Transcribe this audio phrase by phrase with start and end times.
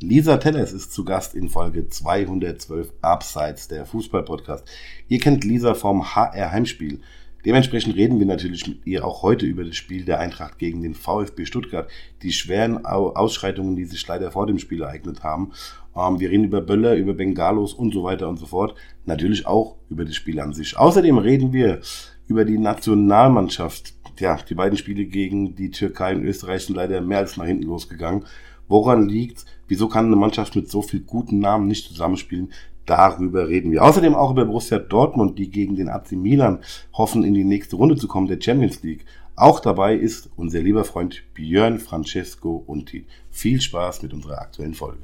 [0.00, 4.64] Lisa Tellers ist zu Gast in Folge 212 Abseits der Fußball-Podcast.
[5.08, 7.00] Ihr kennt Lisa vom HR Heimspiel.
[7.44, 10.94] Dementsprechend reden wir natürlich mit ihr auch heute über das Spiel der Eintracht gegen den
[10.94, 11.90] VfB Stuttgart,
[12.22, 15.50] die schweren Ausschreitungen, die sich leider vor dem Spiel ereignet haben.
[15.96, 18.76] Ähm, wir reden über Böller, über Bengalos und so weiter und so fort.
[19.04, 20.78] Natürlich auch über das Spiel an sich.
[20.78, 21.80] Außerdem reden wir
[22.28, 23.94] über die Nationalmannschaft.
[24.20, 27.64] Ja, die beiden Spiele gegen die Türkei und Österreich sind leider mehr als nach hinten
[27.64, 28.24] losgegangen.
[28.68, 29.44] Woran liegt?
[29.68, 32.52] Wieso kann eine Mannschaft mit so viel guten Namen nicht zusammenspielen?
[32.86, 33.84] Darüber reden wir.
[33.84, 36.60] Außerdem auch über Borussia Dortmund, die gegen den AC Milan
[36.94, 39.04] hoffen, in die nächste Runde zu kommen, der Champions League.
[39.36, 43.04] Auch dabei ist unser lieber Freund Björn Francesco Unti.
[43.30, 45.02] Viel Spaß mit unserer aktuellen Folge.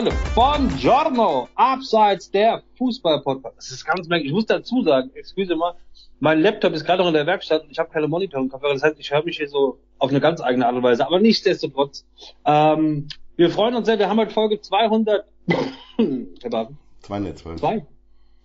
[0.00, 3.58] Freunde, Buongiorno, abseits der Fußball-Podcast.
[3.58, 4.28] Das ist ganz merkwürdig.
[4.28, 5.74] Ich muss dazu sagen, excuse mal,
[6.20, 8.72] mein Laptop ist gerade noch in der Werkstatt und ich habe keine Monitoring-Kopfhörer.
[8.72, 11.06] Das heißt, ich höre mich hier so auf eine ganz eigene Art und Weise.
[11.06, 12.06] Aber nichtsdestotrotz,
[12.46, 13.98] ähm, wir freuen uns sehr.
[13.98, 15.26] Wir haben heute Folge 200.
[15.98, 16.78] Herr Baden.
[17.02, 17.82] 212.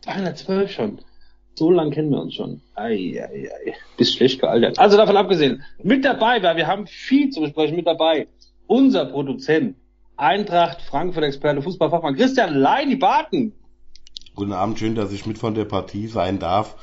[0.01, 0.99] 212 schon.
[1.53, 2.61] So lang kennen wir uns schon.
[2.73, 3.73] Ei, ei, ei.
[3.95, 4.77] Bist schlecht gealtert.
[4.77, 8.27] Also davon abgesehen, mit dabei, weil wir haben viel zu besprechen, mit dabei
[8.67, 9.77] unser Produzent,
[10.17, 13.53] Eintracht Frankfurt-Experte, Fußballfachmann Christian Leini-Barten.
[14.35, 16.75] Guten Abend, schön, dass ich mit von der Partie sein darf.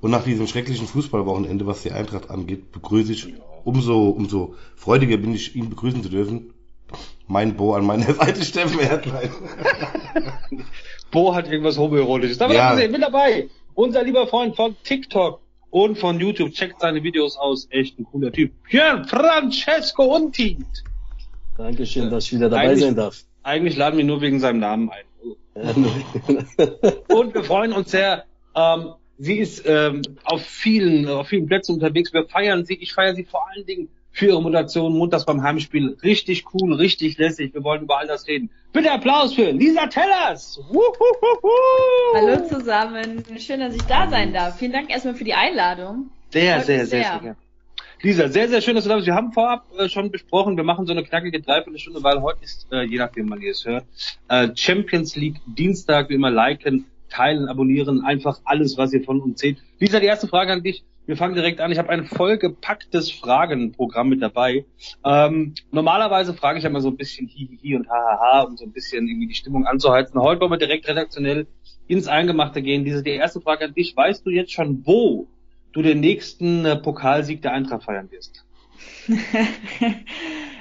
[0.00, 5.34] Und nach diesem schrecklichen Fußballwochenende, was die Eintracht angeht, begrüße ich umso, umso freudiger bin
[5.34, 6.52] ich, ihn begrüßen zu dürfen.
[7.26, 9.30] Mein Bo an meiner Seite, Steffen Erdlein.
[11.10, 12.40] Bo hat irgendwas homoerotisches.
[12.40, 12.74] Aber ja.
[12.74, 15.40] mit dabei, unser lieber Freund von TikTok
[15.70, 16.52] und von YouTube.
[16.52, 17.66] Checkt seine Videos aus.
[17.70, 18.52] Echt ein cooler Typ.
[18.68, 20.84] Björn Francesco Untit.
[21.56, 23.22] Dankeschön, dass ich wieder dabei eigentlich, sein darf.
[23.42, 25.04] Eigentlich laden wir nur wegen seinem Namen ein.
[27.08, 28.24] und wir freuen uns sehr.
[28.56, 32.12] Ähm, sie ist ähm, auf vielen, auf vielen Plätzen unterwegs.
[32.12, 32.74] Wir feiern sie.
[32.74, 35.96] Ich feiere sie vor allen Dingen für ihre Moderation montags beim Heimspiel.
[36.02, 37.52] Richtig cool, richtig lässig.
[37.52, 38.50] Wir wollen über all das reden.
[38.72, 40.60] Bitte Applaus für Lisa Tellers.
[42.14, 43.24] Hallo zusammen.
[43.38, 44.58] Schön, dass ich da sein darf.
[44.58, 46.10] Vielen Dank erstmal für die Einladung.
[46.32, 47.36] Sehr, sehr, sehr, sehr, sehr.
[48.04, 49.06] Lisa, sehr, sehr schön, dass du da bist.
[49.06, 52.66] Wir haben vorab äh, schon besprochen, wir machen so eine knackige Dreiviertelstunde, weil heute ist,
[52.70, 53.86] äh, je nachdem man es hört,
[54.28, 59.40] äh, Champions League Dienstag, wie immer liken, teilen, abonnieren, einfach alles, was ihr von uns
[59.40, 59.56] seht.
[59.78, 60.84] Lisa, die erste Frage an dich.
[61.06, 61.72] Wir fangen direkt an.
[61.72, 64.66] Ich habe ein vollgepacktes Fragenprogramm mit dabei.
[65.02, 68.72] Ähm, normalerweise frage ich ja mal so ein bisschen hihihi und hahaha, um so ein
[68.72, 70.20] bisschen irgendwie die Stimmung anzuheizen.
[70.20, 71.46] Heute wollen wir direkt redaktionell
[71.86, 72.84] ins Eingemachte gehen.
[72.84, 73.96] Diese die erste Frage an dich.
[73.96, 75.28] Weißt du jetzt schon, wo
[75.74, 78.44] du den nächsten äh, Pokalsieg der Eintracht feiern wirst?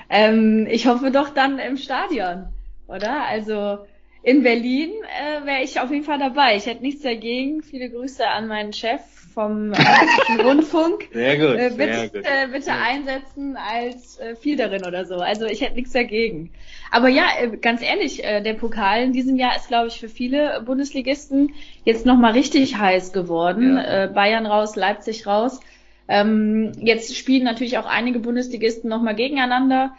[0.10, 2.48] ähm, ich hoffe doch dann im Stadion,
[2.88, 3.26] oder?
[3.26, 3.86] Also
[4.24, 6.56] in Berlin äh, wäre ich auf jeden Fall dabei.
[6.56, 7.62] Ich hätte nichts dagegen.
[7.62, 9.02] Viele Grüße an meinen Chef
[9.34, 9.74] vom
[10.44, 11.10] Rundfunk.
[11.12, 11.60] Sehr gut.
[11.60, 12.24] Äh, bitte sehr gut.
[12.24, 15.16] Äh, bitte einsetzen als äh, Fielderin oder so.
[15.16, 16.52] Also ich hätte nichts dagegen.
[16.90, 20.10] Aber ja, äh, ganz ehrlich, äh, der Pokal in diesem Jahr ist, glaube ich, für
[20.10, 21.54] viele Bundesligisten
[21.84, 23.76] jetzt nochmal richtig heiß geworden.
[23.76, 24.06] Ja.
[24.06, 25.60] Äh, Bayern raus, Leipzig raus.
[26.08, 29.94] Ähm, jetzt spielen natürlich auch einige Bundesligisten nochmal gegeneinander.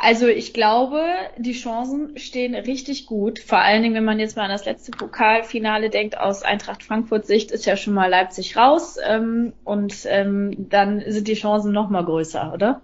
[0.00, 1.02] Also ich glaube,
[1.38, 3.40] die Chancen stehen richtig gut.
[3.40, 7.26] Vor allen Dingen, wenn man jetzt mal an das letzte Pokalfinale denkt, aus Eintracht Frankfurt
[7.26, 11.90] Sicht ist ja schon mal Leipzig raus ähm, und ähm, dann sind die Chancen noch
[11.90, 12.80] mal größer, oder?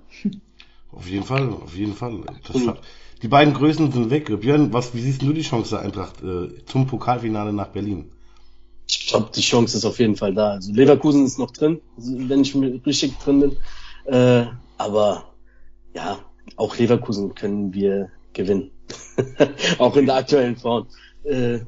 [0.91, 2.23] Auf jeden Fall, auf jeden Fall.
[2.67, 2.81] Hat,
[3.23, 4.27] die beiden Größen sind weg.
[4.41, 8.11] Björn, was, wie siehst du die Chance der Eintracht äh, zum Pokalfinale nach Berlin?
[8.89, 10.51] Ich glaube, die Chance ist auf jeden Fall da.
[10.51, 12.55] Also Leverkusen ist noch drin, wenn ich
[12.85, 13.57] richtig drin bin.
[14.13, 15.33] Äh, aber
[15.95, 16.19] ja,
[16.57, 18.71] auch Leverkusen können wir gewinnen.
[19.79, 20.87] auch in der aktuellen Form.
[21.25, 21.61] Äh,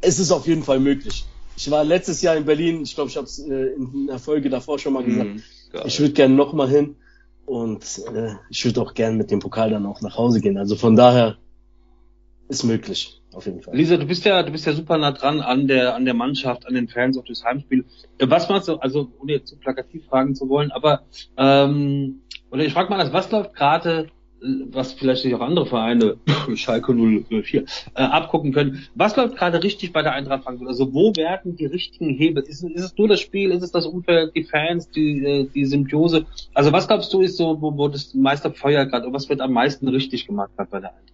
[0.00, 1.24] es ist auf jeden Fall möglich.
[1.56, 4.48] Ich war letztes Jahr in Berlin, ich glaube, ich habe es äh, in der Folge
[4.48, 5.30] davor schon mal gesagt.
[5.30, 6.96] Mm, ich würde gerne nochmal hin
[7.44, 10.56] und äh, ich würde auch gerne mit dem Pokal dann auch nach Hause gehen.
[10.56, 11.36] Also von daher
[12.48, 13.76] ist möglich, auf jeden Fall.
[13.76, 16.66] Lisa, du bist ja, du bist ja super nah dran an der, an der Mannschaft,
[16.66, 17.84] an den Fans, auf das Heimspiel.
[18.18, 21.02] Was machst du, also ohne jetzt zu plakativ fragen zu wollen, aber
[21.36, 24.08] ähm, oder ich frage mal was läuft gerade,
[24.70, 26.16] was vielleicht sich auch andere Vereine,
[26.54, 27.64] Schalke 04, äh,
[27.94, 28.86] abgucken können.
[28.94, 30.68] Was läuft gerade richtig bei der Eintracht Frankfurt?
[30.68, 32.42] Also wo werden die richtigen Hebel?
[32.44, 33.50] Ist, ist es nur das Spiel?
[33.50, 36.26] Ist es das Umfeld, die Fans, die, äh, die Symbiose?
[36.54, 39.52] Also was glaubst du ist so, wo, wo das meiste Feuer gerade, was wird am
[39.52, 41.10] meisten richtig gemacht gerade bei der Eintracht?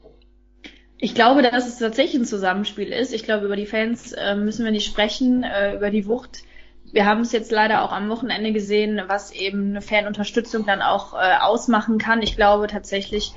[0.98, 3.12] Ich glaube, dass es tatsächlich ein Zusammenspiel ist.
[3.12, 6.44] Ich glaube, über die Fans äh, müssen wir nicht sprechen, äh, über die Wucht.
[6.92, 11.14] Wir haben es jetzt leider auch am Wochenende gesehen, was eben eine Fanunterstützung dann auch
[11.14, 12.22] äh, ausmachen kann.
[12.22, 13.32] Ich glaube tatsächlich,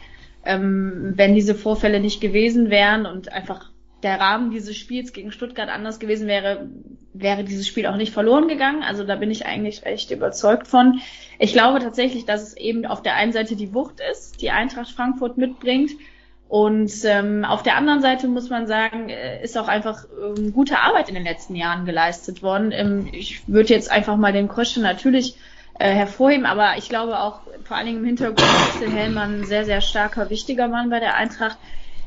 [0.45, 3.71] ähm, wenn diese Vorfälle nicht gewesen wären und einfach
[4.03, 6.69] der Rahmen dieses Spiels gegen Stuttgart anders gewesen wäre,
[7.13, 8.81] wäre dieses Spiel auch nicht verloren gegangen.
[8.83, 11.01] Also da bin ich eigentlich recht überzeugt von.
[11.37, 14.89] Ich glaube tatsächlich, dass es eben auf der einen Seite die Wucht ist, die Eintracht
[14.89, 15.91] Frankfurt mitbringt
[16.49, 20.79] und ähm, auf der anderen Seite muss man sagen, äh, ist auch einfach ähm, gute
[20.79, 22.71] Arbeit in den letzten Jahren geleistet worden.
[22.71, 25.35] Ähm, ich würde jetzt einfach mal den Krösche natürlich
[25.77, 29.63] äh, hervorheben, aber ich glaube auch vor allen Dingen im Hintergrund ist Hellmann ein sehr,
[29.63, 31.59] sehr starker, wichtiger Mann bei der Eintracht.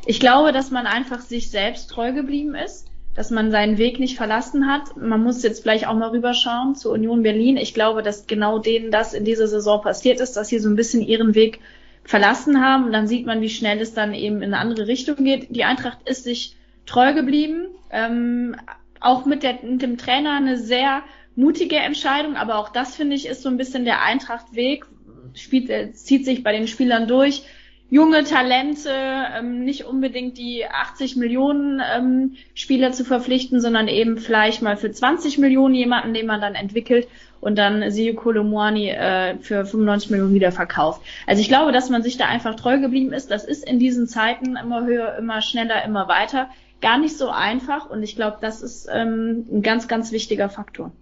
[0.07, 4.17] Ich glaube, dass man einfach sich selbst treu geblieben ist, dass man seinen Weg nicht
[4.17, 4.97] verlassen hat.
[4.97, 7.57] Man muss jetzt vielleicht auch mal rüberschauen zur Union Berlin.
[7.57, 10.75] Ich glaube, dass genau denen das in dieser Saison passiert ist, dass sie so ein
[10.75, 11.61] bisschen ihren Weg
[12.05, 12.85] verlassen haben.
[12.85, 15.55] Und dann sieht man, wie schnell es dann eben in eine andere Richtung geht.
[15.55, 16.57] Die Eintracht ist sich
[16.87, 17.69] treu geblieben.
[17.91, 18.57] Ähm,
[19.01, 21.03] auch mit, der, mit dem Trainer eine sehr
[21.35, 24.87] mutige Entscheidung, aber auch das finde ich ist so ein bisschen der Eintracht-Weg,
[25.35, 27.43] spielt, äh, zieht sich bei den Spielern durch
[27.91, 34.63] junge Talente, ähm, nicht unbedingt die 80 Millionen ähm, Spieler zu verpflichten, sondern eben vielleicht
[34.63, 37.07] mal für 20 Millionen jemanden, den man dann entwickelt
[37.43, 41.03] und dann Sio Kolomwani äh, für 95 Millionen wieder verkauft.
[41.27, 43.31] Also ich glaube, dass man sich da einfach treu geblieben ist.
[43.31, 46.49] Das ist in diesen Zeiten immer höher, immer schneller, immer weiter.
[46.81, 50.93] Gar nicht so einfach und ich glaube, das ist ähm, ein ganz, ganz wichtiger Faktor.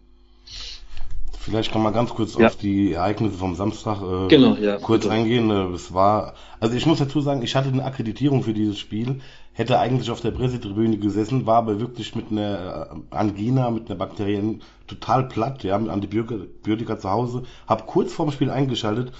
[1.50, 2.46] Vielleicht kann man ganz kurz ja.
[2.46, 5.14] auf die Ereignisse vom Samstag äh, genau, ja, kurz bitte.
[5.14, 5.50] eingehen.
[5.50, 9.20] Äh, es war, also ich muss dazu sagen, ich hatte eine Akkreditierung für dieses Spiel,
[9.52, 13.98] hätte eigentlich auf der Pressetribüne gesessen, war aber wirklich mit einer äh, Angina, mit einer
[13.98, 19.10] Bakterien total platt, ja, mit Antibiotika zu Hause, habe kurz vorm Spiel eingeschaltet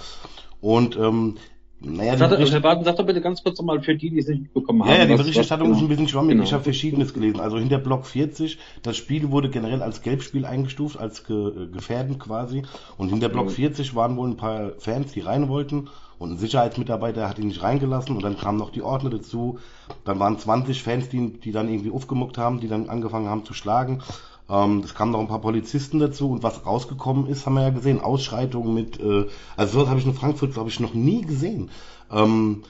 [0.60, 1.36] und ähm,
[1.82, 4.82] naja, sag, Baden, sag doch bitte ganz kurz nochmal für die, die es nicht mitbekommen
[4.82, 4.90] haben.
[4.90, 6.32] Ja, ja die Berichterstattung was, ist ein bisschen schwammig.
[6.32, 6.44] Genau.
[6.44, 7.40] Ich habe Verschiedenes gelesen.
[7.40, 12.62] Also hinter Block 40, das Spiel wurde generell als Gelbspiel eingestuft, als ge gefährdend quasi.
[12.98, 13.52] Und hinter Block mhm.
[13.52, 15.88] 40 waren wohl ein paar Fans, die rein wollten.
[16.18, 18.14] Und ein Sicherheitsmitarbeiter hat ihn nicht reingelassen.
[18.14, 19.58] Und dann kamen noch die Ordner dazu.
[20.04, 23.54] Dann waren 20 Fans, die, die dann irgendwie aufgemuckt haben, die dann angefangen haben zu
[23.54, 24.02] schlagen.
[24.50, 27.70] Ähm, es kamen noch ein paar Polizisten dazu und was rausgekommen ist, haben wir ja
[27.70, 28.00] gesehen.
[28.00, 29.26] Ausschreitungen mit, äh,
[29.56, 31.70] also sowas habe ich in Frankfurt, glaube ich, noch nie gesehen.
[32.10, 32.62] Ähm,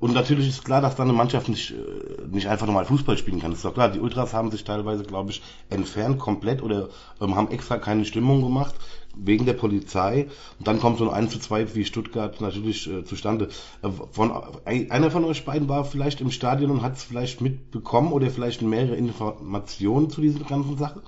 [0.00, 3.38] und natürlich ist klar, dass dann eine Mannschaft nicht, äh, nicht einfach normal Fußball spielen
[3.38, 3.50] kann.
[3.50, 3.90] Das ist doch klar.
[3.90, 6.88] Die Ultras haben sich teilweise, glaube ich, entfernt komplett oder
[7.20, 8.74] ähm, haben extra keine Stimmung gemacht
[9.16, 10.28] wegen der Polizei.
[10.58, 13.48] Und dann kommt so ein 1 zu 2 wie Stuttgart natürlich äh, zustande.
[13.82, 14.32] Äh, von,
[14.64, 18.30] äh, einer von euch beiden war vielleicht im Stadion und hat es vielleicht mitbekommen oder
[18.30, 21.02] vielleicht mehrere Informationen zu dieser ganzen Sache?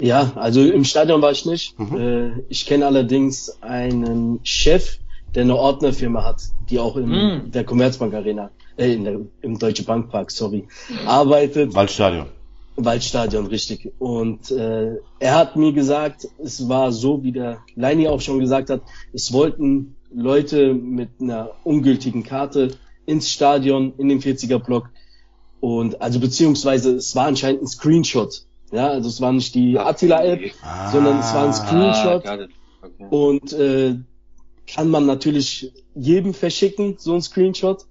[0.00, 1.78] Ja, also im Stadion war ich nicht.
[1.78, 1.96] Mhm.
[1.96, 4.98] Äh, ich kenne allerdings einen Chef,
[5.34, 7.50] der eine Ordnerfirma hat, die auch in mhm.
[7.50, 10.66] der Commerzbank Arena, äh, in der, im Deutsche Bankpark, sorry,
[11.06, 11.74] arbeitet.
[11.74, 12.26] Waldstadion.
[12.76, 13.92] Waldstadion, richtig.
[13.98, 18.70] Und äh, er hat mir gesagt, es war so, wie der Leini auch schon gesagt
[18.70, 18.82] hat,
[19.12, 22.76] es wollten Leute mit einer ungültigen Karte
[23.06, 24.90] ins Stadion, in den 40er Block.
[25.60, 30.52] Und also beziehungsweise es war anscheinend ein Screenshot ja, also es war nicht die Attila-App,
[30.62, 32.26] ah, sondern es war ein Screenshot.
[32.26, 32.46] Ah,
[32.82, 33.06] okay.
[33.10, 33.96] Und äh,
[34.66, 37.86] kann man natürlich jedem verschicken, so ein Screenshot.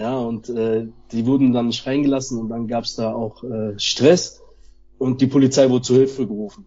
[0.00, 4.40] Ja, und äh, die wurden dann nicht reingelassen und dann gab's da auch äh, Stress
[4.96, 6.64] und die Polizei wurde zu Hilfe gerufen.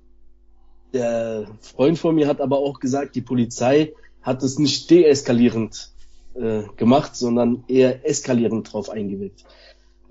[0.94, 5.90] Der Freund von mir hat aber auch gesagt, die Polizei hat es nicht deeskalierend
[6.36, 9.46] äh, gemacht, sondern eher eskalierend drauf eingewirkt.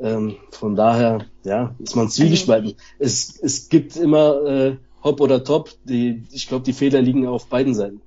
[0.01, 2.75] Ähm, von daher, ja, ist man zwiegespalten.
[2.99, 5.71] Es, es gibt immer äh, Hop oder Top.
[5.85, 8.01] Die, ich glaube, die Fehler liegen auf beiden Seiten.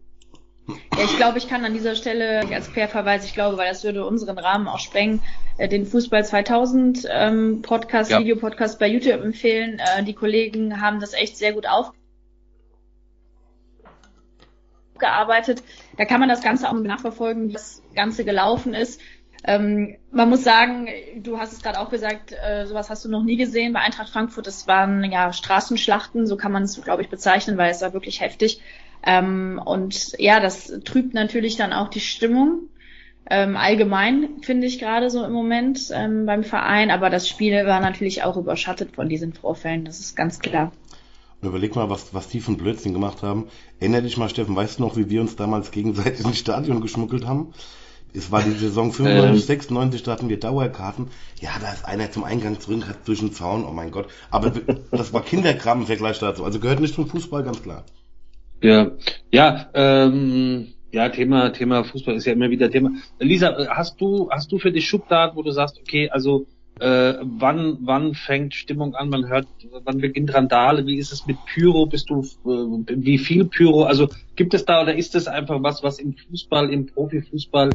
[0.67, 4.05] Ja, ich glaube, ich kann an dieser Stelle als Querverweis, ich glaube, weil das würde
[4.05, 5.21] unseren Rahmen auch sprengen,
[5.57, 8.19] äh, den Fußball 2000 ähm, Podcast, ja.
[8.19, 9.79] Videopodcast bei YouTube empfehlen.
[9.79, 11.65] Äh, die Kollegen haben das echt sehr gut
[14.93, 15.61] aufgearbeitet.
[15.97, 18.99] Da kann man das Ganze auch nachverfolgen, wie das Ganze gelaufen ist.
[19.47, 23.23] Ähm, man muss sagen, du hast es gerade auch gesagt, äh, sowas hast du noch
[23.23, 24.47] nie gesehen bei Eintracht Frankfurt.
[24.47, 28.21] Das waren ja Straßenschlachten, so kann man es, glaube ich, bezeichnen, weil es war wirklich
[28.21, 28.61] heftig.
[29.05, 32.69] Ähm, und ja, das trübt natürlich dann auch die Stimmung.
[33.29, 37.79] Ähm, allgemein finde ich gerade so im Moment ähm, beim Verein, aber das Spiel war
[37.79, 40.71] natürlich auch überschattet von diesen Vorfällen, das ist ganz klar.
[41.41, 43.47] Und überleg mal, was, was die von Blödsinn gemacht haben.
[43.79, 47.25] Erinner dich mal, Steffen, weißt du noch, wie wir uns damals gegenseitig ins Stadion geschmuggelt
[47.25, 47.53] haben?
[48.13, 49.47] Es war die Saison 95, ähm.
[49.47, 51.07] 96, da hatten wir Dauerkarten.
[51.41, 54.07] Ja, da ist einer zum Eingang zurück, hat durch den Zaun, oh mein Gott.
[54.31, 54.51] Aber
[54.91, 56.45] das war Kinderkram im Vergleich dazu.
[56.45, 57.83] Also gehört nicht zum Fußball, ganz klar.
[58.65, 58.91] Ja,
[59.31, 62.91] ja, ähm, ja, Thema, Thema Fußball ist ja immer wieder Thema.
[63.19, 66.45] Lisa, hast du, hast du für dich Schubladen, wo du sagst, okay, also
[66.77, 69.07] Äh, wann, wann fängt Stimmung an?
[69.09, 69.47] Man hört,
[69.85, 70.85] wann beginnt Randale?
[70.85, 71.85] Wie ist es mit Pyro?
[71.85, 73.83] Bist du, äh, wie viel Pyro?
[73.83, 77.69] Also gibt es da oder ist es einfach was, was im Fußball, im Profifußball,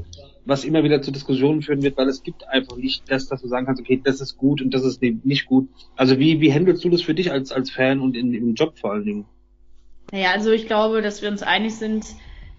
[0.45, 3.49] was immer wieder zu Diskussionen führen wird, weil es gibt einfach nicht das, dass du
[3.49, 5.71] sagen kannst, okay, das ist gut und das ist nicht gut.
[5.97, 8.79] Also wie, wie handelst du das für dich als, als Fan und in, im Job
[8.79, 9.25] vor allen Dingen?
[10.13, 12.07] Naja, also ich glaube, dass wir uns einig sind,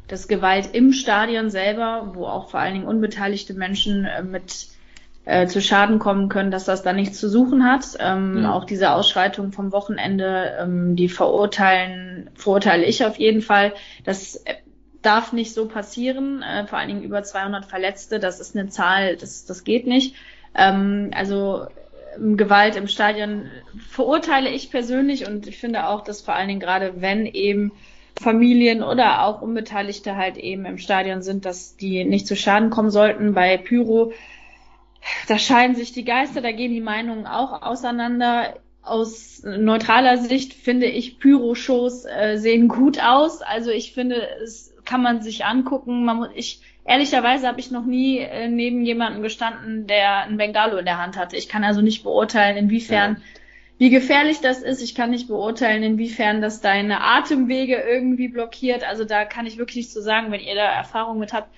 [0.07, 4.67] dass Gewalt im Stadion selber, wo auch vor allen Dingen unbeteiligte Menschen äh, mit
[5.25, 7.85] äh, zu Schaden kommen können, dass das da nichts zu suchen hat.
[7.99, 8.53] Ähm, ja.
[8.53, 13.73] Auch diese Ausschreitung vom Wochenende, ähm, die verurteilen, verurteile ich auf jeden Fall.
[14.03, 14.55] Das äh,
[15.01, 19.15] darf nicht so passieren, äh, vor allen Dingen über 200 Verletzte, das ist eine Zahl,
[19.15, 20.15] das, das geht nicht.
[20.55, 21.67] Ähm, also
[22.19, 23.49] Gewalt im Stadion
[23.89, 27.71] verurteile ich persönlich und ich finde auch, dass vor allen Dingen gerade wenn eben
[28.21, 32.91] Familien oder auch Unbeteiligte halt eben im Stadion sind, dass die nicht zu Schaden kommen
[32.91, 33.33] sollten.
[33.33, 34.11] Bei Pyro
[35.27, 38.55] da scheiden sich die Geister, da gehen die Meinungen auch auseinander.
[38.83, 43.41] Aus neutraler Sicht finde ich Pyro-Shows äh, sehen gut aus.
[43.41, 46.03] Also ich finde, es kann man sich angucken.
[46.03, 50.77] Man muss, ich ehrlicherweise habe ich noch nie äh, neben jemanden gestanden, der ein Bengalo
[50.77, 51.37] in der Hand hatte.
[51.37, 53.21] Ich kann also nicht beurteilen, inwiefern ja.
[53.77, 54.81] wie gefährlich das ist.
[54.81, 58.83] Ich kann nicht beurteilen, inwiefern das deine Atemwege irgendwie blockiert.
[58.87, 61.49] Also da kann ich wirklich nichts zu sagen, wenn ihr da Erfahrung mit habt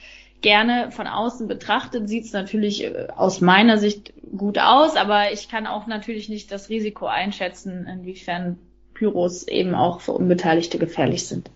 [0.43, 5.49] gerne von außen betrachtet, sieht es natürlich äh, aus meiner Sicht gut aus, aber ich
[5.49, 8.59] kann auch natürlich nicht das Risiko einschätzen, inwiefern
[8.93, 11.49] Pyros eben auch für Unbeteiligte gefährlich sind.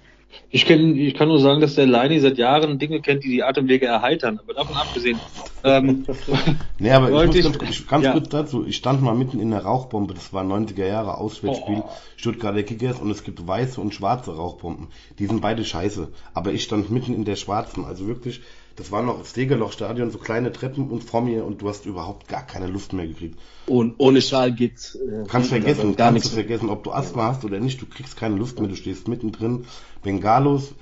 [0.49, 3.43] Ich, kenn, ich kann nur sagen, dass der Leini seit Jahren Dinge kennt, die die
[3.43, 4.39] Atemwege erheitern.
[4.41, 5.19] Aber davon abgesehen.
[5.63, 6.05] Ähm,
[6.79, 8.11] nee, aber ich muss ganz, ich, ganz ja.
[8.13, 8.65] kurz dazu.
[8.65, 10.13] Ich stand mal mitten in der Rauchbombe.
[10.13, 11.89] Das war 90er Jahre Auswärtsspiel oh.
[12.15, 14.87] Stuttgarter Kickers und es gibt weiße und schwarze Rauchbomben.
[15.19, 16.09] Die sind beide scheiße.
[16.33, 17.83] Aber ich stand mitten in der schwarzen.
[17.83, 18.41] Also wirklich,
[18.77, 22.27] das war noch das Degerloch-Stadion, so kleine Treppen und vor mir und du hast überhaupt
[22.27, 23.37] gar keine Luft mehr gekriegt.
[23.65, 24.95] Und ohne Schal geht's.
[24.95, 26.29] Äh, kannst vergessen, gar kannst nichts.
[26.29, 29.65] vergessen, ob du Asthma hast oder nicht, du kriegst keine Luft mehr, du stehst mittendrin.
[30.03, 30.75] Bengalos,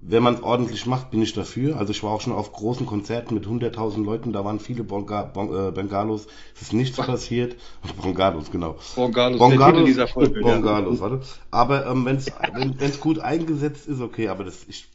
[0.00, 1.76] wenn man es ordentlich macht, bin ich dafür.
[1.76, 5.22] Also ich war auch schon auf großen Konzerten mit 100.000 Leuten, da waren viele Bonga,
[5.24, 6.28] bon, äh, Bengalos.
[6.54, 7.56] Es ist nichts passiert.
[8.00, 8.76] Bongalos, genau.
[8.94, 10.40] Bongalos, Bongalos dieser Folge.
[10.40, 11.02] Bongalos, ja.
[11.02, 11.20] warte.
[11.50, 14.86] Aber ähm, wenn's, wenn es gut eingesetzt ist, okay, aber das, ich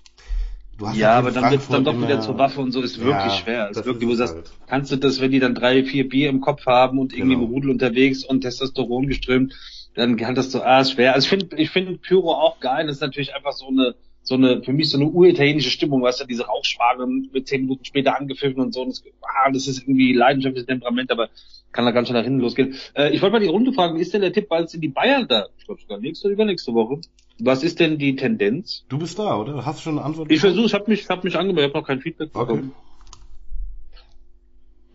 [0.93, 3.29] ja, aber dann wird es dann doch wieder zur Waffe und so ist wirklich ja,
[3.29, 3.69] schwer.
[3.69, 4.51] Ist wirklich, ist du sagst, halt.
[4.67, 7.47] kannst du das, wenn die dann drei, vier Bier im Kopf haben und irgendwie genau.
[7.47, 9.53] im Rudel unterwegs und Testosteron geströmt,
[9.95, 11.13] dann kann das so, ah, ist schwer.
[11.13, 12.87] Also ich finde, ich finde Pyro auch geil.
[12.87, 16.21] Das ist natürlich einfach so eine, so eine, für mich so eine uritalienische Stimmung, weißt
[16.21, 18.81] du, diese Rauchschwagen mit zehn Minuten später angepfiffen und so.
[18.81, 21.29] Und das, ah, das ist irgendwie leidenschaftliches Temperament, aber
[21.71, 22.75] kann da ganz schnell nach hinten losgehen.
[22.95, 24.81] Äh, ich wollte mal die Runde fragen, wie ist denn der Tipp, weil es in
[24.81, 26.99] die Bayern da, ich glaube sogar nächste oder übernächste Woche,
[27.39, 28.85] was ist denn die Tendenz?
[28.89, 29.65] Du bist da, oder?
[29.65, 30.31] Hast du schon eine Antwort?
[30.31, 32.71] Ich versuche, ich habe mich, hab mich angemeldet, ich habe noch kein Feedback bekommen.
[32.73, 32.85] Okay.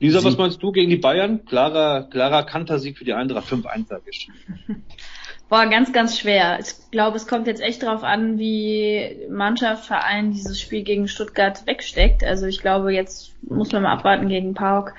[0.00, 1.44] Lisa, was meinst du gegen die Bayern?
[1.44, 4.30] Klarer, klarer Kantersieg für die Eintracht 5-1 sag ich.
[5.50, 6.58] Boah, ganz, ganz schwer.
[6.60, 11.66] Ich glaube, es kommt jetzt echt darauf an, wie Mannschaft, Verein dieses Spiel gegen Stuttgart
[11.66, 12.24] wegsteckt.
[12.24, 14.94] Also ich glaube, jetzt muss man mal abwarten gegen Pauk.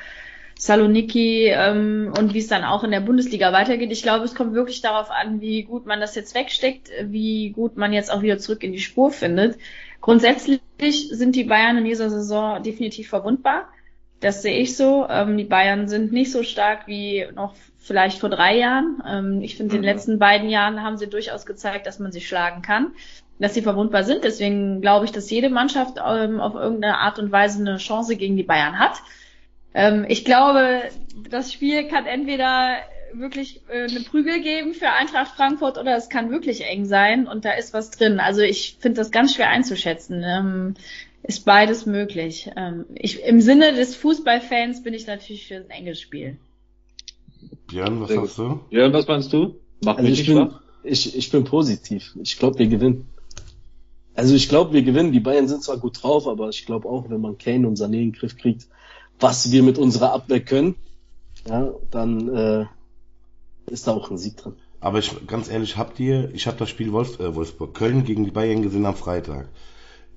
[0.61, 3.91] Saloniki ähm, und wie es dann auch in der Bundesliga weitergeht.
[3.91, 7.77] Ich glaube, es kommt wirklich darauf an, wie gut man das jetzt wegsteckt, wie gut
[7.77, 9.57] man jetzt auch wieder zurück in die Spur findet.
[10.01, 10.61] Grundsätzlich
[11.09, 13.69] sind die Bayern in dieser Saison definitiv verwundbar.
[14.19, 15.07] Das sehe ich so.
[15.09, 19.01] Ähm, die Bayern sind nicht so stark wie noch vielleicht vor drei Jahren.
[19.09, 19.95] Ähm, ich finde, in den mhm.
[19.95, 22.91] letzten beiden Jahren haben sie durchaus gezeigt, dass man sie schlagen kann,
[23.39, 24.23] dass sie verwundbar sind.
[24.23, 28.37] Deswegen glaube ich, dass jede Mannschaft ähm, auf irgendeine Art und Weise eine Chance gegen
[28.37, 29.01] die Bayern hat.
[29.73, 30.83] Ähm, ich glaube,
[31.29, 32.77] das Spiel kann entweder
[33.13, 37.45] wirklich äh, eine Prügel geben für Eintracht Frankfurt oder es kann wirklich eng sein und
[37.45, 38.19] da ist was drin.
[38.19, 40.23] Also ich finde das ganz schwer einzuschätzen.
[40.25, 40.75] Ähm,
[41.23, 42.49] ist beides möglich.
[42.55, 46.37] Ähm, ich, Im Sinne des Fußballfans bin ich natürlich für ein enges Spiel.
[47.67, 48.59] Björn, was Sehr sagst du?
[48.69, 49.55] Björn, was meinst du?
[49.83, 50.51] Mach also ich, bin,
[50.83, 52.15] ich, ich bin positiv.
[52.21, 53.07] Ich glaube, wir gewinnen.
[54.15, 55.11] Also ich glaube, wir gewinnen.
[55.11, 57.85] Die Bayern sind zwar gut drauf, aber ich glaube auch, wenn man Kane und Sané
[57.85, 58.67] in den Griff kriegt,
[59.21, 60.75] was wir mit unserer Abwehr können,
[61.47, 62.65] ja, dann äh,
[63.67, 64.53] ist da auch ein Sieg drin.
[64.79, 68.25] Aber ich ganz ehrlich, habt ihr, ich habe das Spiel Wolf, äh, Wolfsburg Köln gegen
[68.25, 69.49] die Bayern gesehen am Freitag.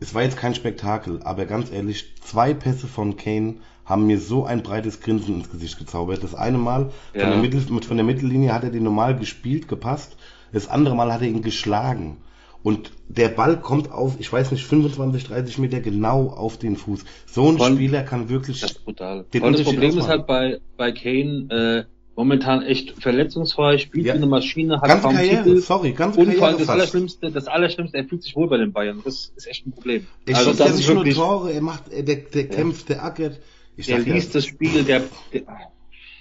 [0.00, 4.44] Es war jetzt kein Spektakel, aber ganz ehrlich, zwei Pässe von Kane haben mir so
[4.44, 6.23] ein breites Grinsen ins Gesicht gezaubert.
[6.23, 7.20] Das eine Mal ja.
[7.20, 10.16] von, der Mittel, von der Mittellinie hat er den normal gespielt, gepasst.
[10.52, 12.16] Das andere Mal hat er ihn geschlagen.
[12.64, 17.04] Und der Ball kommt auf, ich weiß nicht, 25, 30 Meter genau auf den Fuß.
[17.26, 18.62] So ein Von, Spieler kann wirklich.
[18.62, 19.26] Das ist brutal.
[19.35, 19.99] Den das Problem ausmachen.
[19.99, 21.85] ist halt bei, bei Kane, äh,
[22.16, 24.14] momentan echt verletzungsfrei, spielt ja.
[24.14, 25.59] wie eine Maschine, hat ganz kaum Karriere, Titel.
[25.59, 28.73] sorry, ganz und vor allem das Allerschlimmste, das Allerschlimmste, er fühlt sich wohl bei den
[28.73, 29.02] Bayern.
[29.04, 30.06] Das ist echt ein Problem.
[30.26, 32.49] Ich also das ist nicht wirklich, nur Tore, er macht, der, der ja.
[32.49, 33.40] kämpft, der ackert.
[33.76, 34.38] Ich der liest ja.
[34.38, 35.02] das Spiel, der,
[35.35, 35.42] der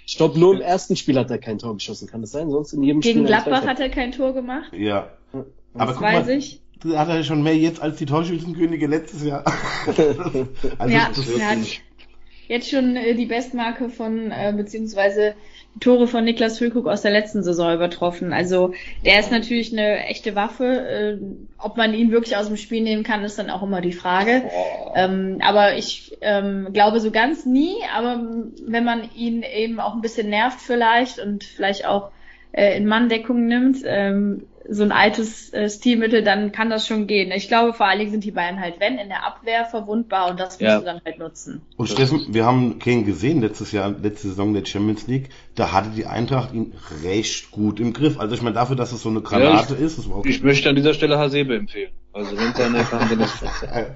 [0.06, 2.06] Ich glaube, nur im ersten Spiel hat er kein Tor geschossen.
[2.06, 2.50] Kann das sein?
[2.50, 3.26] Sonst in jedem Gegen Spiel.
[3.28, 4.72] Gladbach hat er kein Tor gemacht.
[4.74, 5.08] Ja.
[5.74, 6.60] Aber Das guck weiß mal, ich.
[6.82, 9.44] da hat er schon mehr jetzt als die Torschützenkönige letztes Jahr.
[10.78, 11.58] also Ja, das, er hat
[12.48, 15.34] jetzt schon äh, die Bestmarke von, äh, beziehungsweise
[15.74, 18.32] die Tore von Niklas Füllkrug aus der letzten Saison übertroffen.
[18.32, 20.64] Also der ist natürlich eine echte Waffe.
[20.64, 21.18] Äh,
[21.58, 24.42] ob man ihn wirklich aus dem Spiel nehmen kann, ist dann auch immer die Frage.
[24.94, 28.22] Ähm, aber ich ähm, glaube so ganz nie, aber
[28.66, 32.10] wenn man ihn eben auch ein bisschen nervt vielleicht und vielleicht auch
[32.52, 37.30] äh, in Manndeckung nimmt, ähm, so ein altes äh, Stilmittel, dann kann das schon gehen.
[37.32, 40.40] Ich glaube, vor allen Dingen sind die Bayern halt, wenn, in der Abwehr verwundbar und
[40.40, 40.78] das musst Ja.
[40.78, 41.62] du dann halt nutzen.
[41.76, 45.90] Und Steffen, wir haben Kane gesehen letztes Jahr, letzte Saison der Champions League, da hatte
[45.90, 48.18] die Eintracht ihn recht gut im Griff.
[48.18, 50.68] Also ich meine, dafür, dass es so eine Granate ist, das war auch Ich möchte
[50.68, 51.90] an dieser Stelle Hasebe empfehlen.
[52.12, 53.42] Also wenn einer kann, dann ist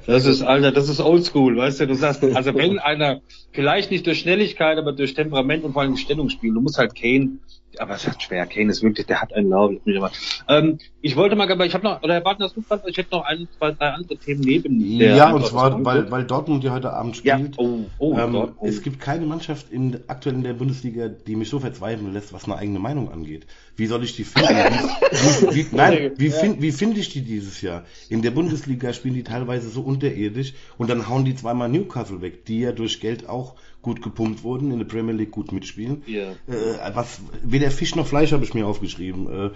[0.06, 3.20] das ist, Alter, das ist oldschool, weißt du, du sagst, also wenn einer,
[3.52, 7.38] vielleicht nicht durch Schnelligkeit, aber durch Temperament und vor allem Stellungsspiel, du musst halt Kane,
[7.78, 9.72] aber es ist halt schwer, Kane ist wirklich, der hat einen Lauf.
[9.84, 10.00] Ich,
[10.48, 13.24] ähm, ich wollte mal, aber ich habe noch, oder hast du gefragt, ich hätte noch
[13.24, 17.22] ein, zwei, drei andere Themen neben Ja, und zwar, weil, weil Dortmund ja heute Abend
[17.24, 17.58] ja, spielt.
[17.58, 18.66] oh, oh, ähm, dort, oh.
[18.66, 22.44] Es gibt keine Mannschaft in, aktuell in der Bundesliga, die mich so verzweifeln lässt, was
[22.44, 23.46] eine eigene Meinung angeht.
[23.76, 24.48] Wie soll ich die finden?
[24.48, 27.84] Wie, wie, wie, nein, wie, find, wie finde ich die dieses Jahr?
[28.08, 32.44] In der Bundesliga spielen die teilweise so unterirdisch und dann hauen die zweimal Newcastle weg,
[32.46, 33.54] die ja durch Geld auch
[33.88, 36.02] gut gepumpt wurden, in der Premier League gut mitspielen.
[36.06, 36.30] Ja.
[36.46, 39.26] Äh, was, weder Fisch noch Fleisch habe ich mir aufgeschrieben.
[39.26, 39.50] Äh,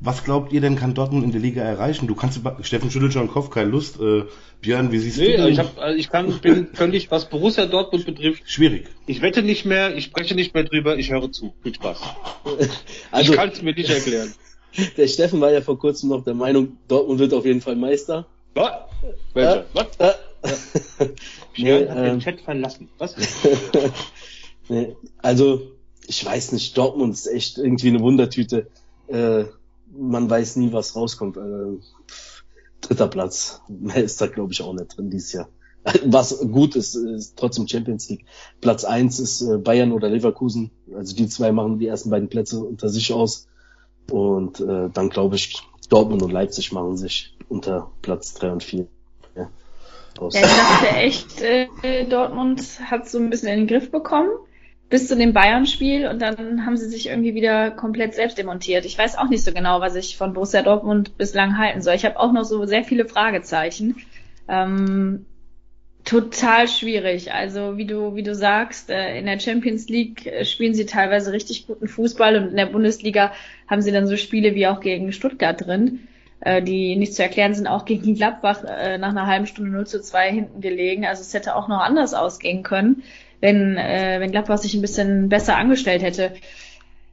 [0.00, 2.06] was glaubt ihr denn, kann Dortmund in der Liga erreichen?
[2.06, 3.98] Du kannst, Steffen schüttelt schon den Kopf, keine Lust.
[4.00, 4.24] Äh,
[4.60, 8.06] Björn, wie siehst Nee, du ich, hab, also ich kann, bin völlig, was Borussia Dortmund
[8.06, 8.86] betrifft, Schwierig.
[9.06, 11.54] ich wette nicht mehr, ich spreche nicht mehr drüber, ich höre zu.
[11.62, 12.00] Viel Spaß.
[13.10, 14.32] Also, ich kann es mir nicht erklären.
[14.96, 18.26] der Steffen war ja vor kurzem noch der Meinung, Dortmund wird auf jeden Fall Meister.
[18.54, 18.72] Was?
[19.34, 19.60] Welcher?
[19.60, 20.18] Äh, Was?
[21.58, 22.88] Björn nee, hat den ähm, Chat verlassen.
[22.98, 23.14] Was?
[24.68, 25.60] nee, also,
[26.06, 28.68] ich weiß nicht, Dortmund ist echt irgendwie eine Wundertüte.
[29.08, 29.44] Äh,
[29.90, 31.36] man weiß nie, was rauskommt.
[31.36, 31.78] Äh,
[32.80, 33.60] dritter Platz.
[33.68, 35.48] Mehr ist da, glaube ich, auch nicht drin dieses Jahr.
[36.04, 38.24] Was gut ist, ist trotzdem Champions League.
[38.60, 40.70] Platz eins ist äh, Bayern oder Leverkusen.
[40.94, 43.46] Also die zwei machen die ersten beiden Plätze unter sich aus.
[44.10, 48.88] Und äh, dann glaube ich, Dortmund und Leipzig machen sich unter Platz drei und vier.
[50.20, 50.34] Aus.
[50.34, 51.42] Ja, ich dachte echt,
[51.82, 54.30] äh, Dortmund hat so ein bisschen in den Griff bekommen
[54.88, 58.86] bis zu dem Bayern-Spiel und dann haben sie sich irgendwie wieder komplett selbst demontiert.
[58.86, 61.94] Ich weiß auch nicht so genau, was ich von Borussia Dortmund bislang halten soll.
[61.94, 63.96] Ich habe auch noch so sehr viele Fragezeichen.
[64.48, 65.26] Ähm,
[66.04, 67.34] total schwierig.
[67.34, 71.32] Also wie du wie du sagst, äh, in der Champions League äh, spielen sie teilweise
[71.32, 73.32] richtig guten Fußball und in der Bundesliga
[73.68, 76.08] haben sie dann so Spiele wie auch gegen Stuttgart drin
[76.40, 79.86] äh, die nicht zu erklären sind, auch gegen Gladbach äh, nach einer halben Stunde 0
[79.86, 81.04] zu 2 hinten gelegen.
[81.04, 83.02] Also es hätte auch noch anders ausgehen können,
[83.40, 86.34] wenn, äh, wenn Gladbach sich ein bisschen besser angestellt hätte.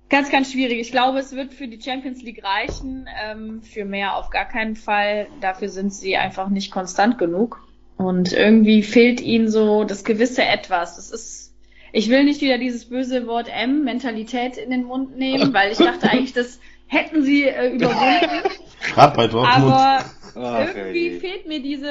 [0.09, 0.79] Ganz, ganz schwierig.
[0.79, 4.75] Ich glaube, es wird für die Champions League reichen, ähm, für mehr auf gar keinen
[4.75, 5.27] Fall.
[5.41, 7.67] Dafür sind sie einfach nicht konstant genug.
[7.97, 10.97] Und irgendwie fehlt ihnen so das gewisse Etwas.
[10.97, 11.53] Das ist,
[11.91, 15.77] ich will nicht wieder dieses böse Wort M, Mentalität in den Mund nehmen, weil ich
[15.79, 18.49] dachte eigentlich, das hätten sie äh, überwunden.
[18.95, 19.73] Gerade bei Dortmund.
[19.73, 20.05] Aber
[20.35, 21.19] Ach, irgendwie ey.
[21.19, 21.89] fehlt mir diese,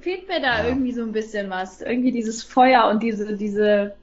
[0.00, 1.82] fehlt mir da irgendwie so ein bisschen was.
[1.82, 3.94] Irgendwie dieses Feuer und diese, diese,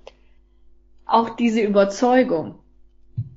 [1.05, 2.55] auch diese Überzeugung,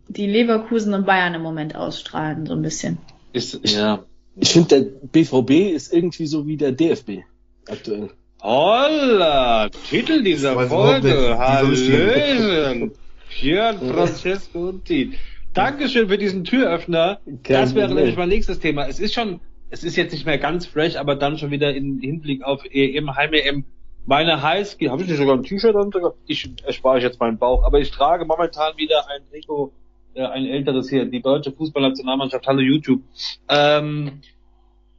[0.09, 2.99] die Leverkusen und Bayern im Moment ausstrahlen, so ein bisschen.
[3.33, 4.05] Ist, ja.
[4.37, 7.23] Ich finde, der BVB ist irgendwie so wie der DFB
[7.69, 8.11] aktuell.
[8.43, 9.71] Holla!
[9.89, 11.09] Titel dieser Folge.
[11.09, 12.93] ich Hallöchen.
[13.41, 15.15] Björn Francesco und Tiet.
[15.55, 17.21] Dankeschön für diesen Türöffner.
[17.25, 18.87] Kein das wäre nämlich mein nächstes Thema.
[18.87, 21.99] Es ist schon, es ist jetzt nicht mehr ganz fresh, aber dann schon wieder im
[22.01, 23.65] Hinblick auf EM, Heim-EM.
[24.05, 25.91] Meine Highschool, habe ich nicht sogar ein T-Shirt an?
[26.27, 29.73] Ich erspare ich jetzt meinen Bauch, aber ich trage momentan wieder ein Trikot,
[30.15, 33.03] äh, ein älteres hier, die deutsche Fußballnationalmannschaft, hallo YouTube.
[33.49, 34.23] Ähm,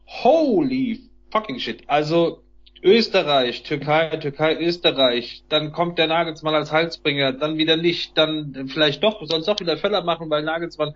[0.07, 1.83] holy fucking shit.
[1.87, 2.43] Also
[2.83, 9.03] Österreich, Türkei, Türkei, Österreich, dann kommt der Nagelsmann als Halsbringer, dann wieder nicht, dann vielleicht
[9.03, 10.93] doch, sonst doch wieder Fäller machen, weil Nagelsmann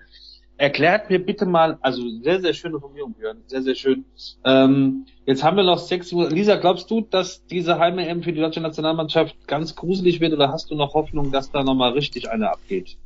[0.57, 4.05] erklärt mir bitte mal, also sehr, sehr schöne Formulierung, Björn, sehr, sehr schön.
[4.43, 6.29] Ähm, jetzt haben wir noch sechs Uhr.
[6.29, 10.71] Lisa, glaubst du, dass diese Heim-EM für die deutsche Nationalmannschaft ganz gruselig wird oder hast
[10.71, 12.97] du noch Hoffnung, dass da nochmal richtig eine abgeht?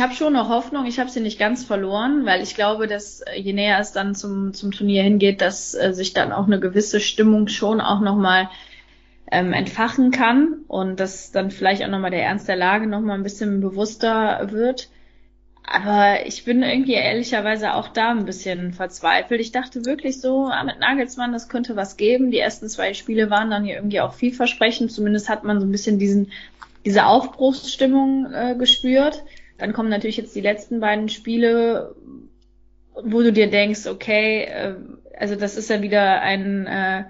[0.00, 3.20] Ich habe schon noch Hoffnung, ich habe sie nicht ganz verloren, weil ich glaube, dass
[3.20, 6.58] äh, je näher es dann zum, zum Turnier hingeht, dass äh, sich dann auch eine
[6.58, 8.48] gewisse Stimmung schon auch nochmal
[9.30, 13.22] ähm, entfachen kann und dass dann vielleicht auch nochmal der Ernst der Lage nochmal ein
[13.22, 14.88] bisschen bewusster wird.
[15.64, 19.42] Aber ich bin irgendwie ehrlicherweise auch da ein bisschen verzweifelt.
[19.42, 22.30] Ich dachte wirklich so, mit Nagelsmann, das könnte was geben.
[22.30, 24.92] Die ersten zwei Spiele waren dann hier irgendwie auch vielversprechend.
[24.92, 26.32] Zumindest hat man so ein bisschen diesen
[26.86, 29.22] diese Aufbruchsstimmung äh, gespürt.
[29.60, 31.94] Dann kommen natürlich jetzt die letzten beiden Spiele,
[32.94, 34.74] wo du dir denkst, okay, äh,
[35.18, 37.04] also das ist ja wieder ein äh,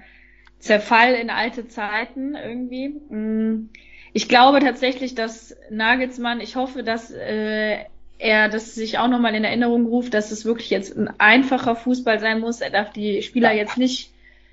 [0.58, 2.88] Zerfall in alte Zeiten irgendwie.
[2.88, 3.70] Mm,
[4.12, 7.78] ich glaube tatsächlich, dass Nagelsmann, ich hoffe, dass äh,
[8.18, 12.18] er das sich auch nochmal in Erinnerung ruft, dass es wirklich jetzt ein einfacher Fußball
[12.18, 12.60] sein muss.
[12.60, 14.12] Er darf die Spieler jetzt nicht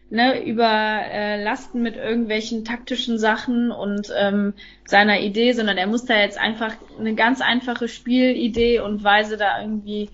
[0.10, 4.54] ne, überlasten mit irgendwelchen taktischen Sachen und ähm,
[4.86, 9.62] seiner Idee, sondern er muss da jetzt einfach eine ganz einfache Spielidee und Weise da
[9.62, 10.10] irgendwie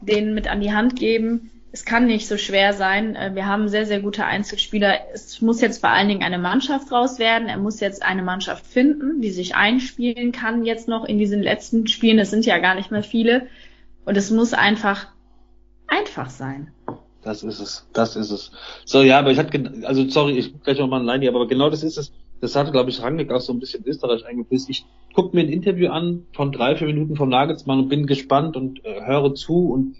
[0.00, 3.16] denen mit an die Hand geben es kann nicht so schwer sein.
[3.16, 5.10] Äh, wir haben sehr, sehr gute Einzelspieler.
[5.12, 7.48] Es muss jetzt vor allen Dingen eine Mannschaft raus werden.
[7.48, 11.86] Er muss jetzt eine Mannschaft finden, die sich einspielen kann jetzt noch in diesen letzten
[11.86, 12.18] Spielen.
[12.18, 13.48] Es sind ja gar nicht mehr viele.
[14.04, 15.08] Und es muss einfach
[15.86, 16.72] einfach sein.
[17.22, 17.88] Das ist es.
[17.92, 18.50] Das ist es.
[18.84, 21.70] So, ja, aber ich hatte, also sorry, ich gleich noch mal ein Line, aber genau
[21.70, 22.12] das ist es.
[22.40, 24.68] Das hatte, glaube ich, Rangnick auch so ein bisschen Österreich eingepisst.
[24.68, 28.56] Ich gucke mir ein Interview an von drei, vier Minuten vom Nagelsmann und bin gespannt
[28.56, 29.96] und äh, höre zu und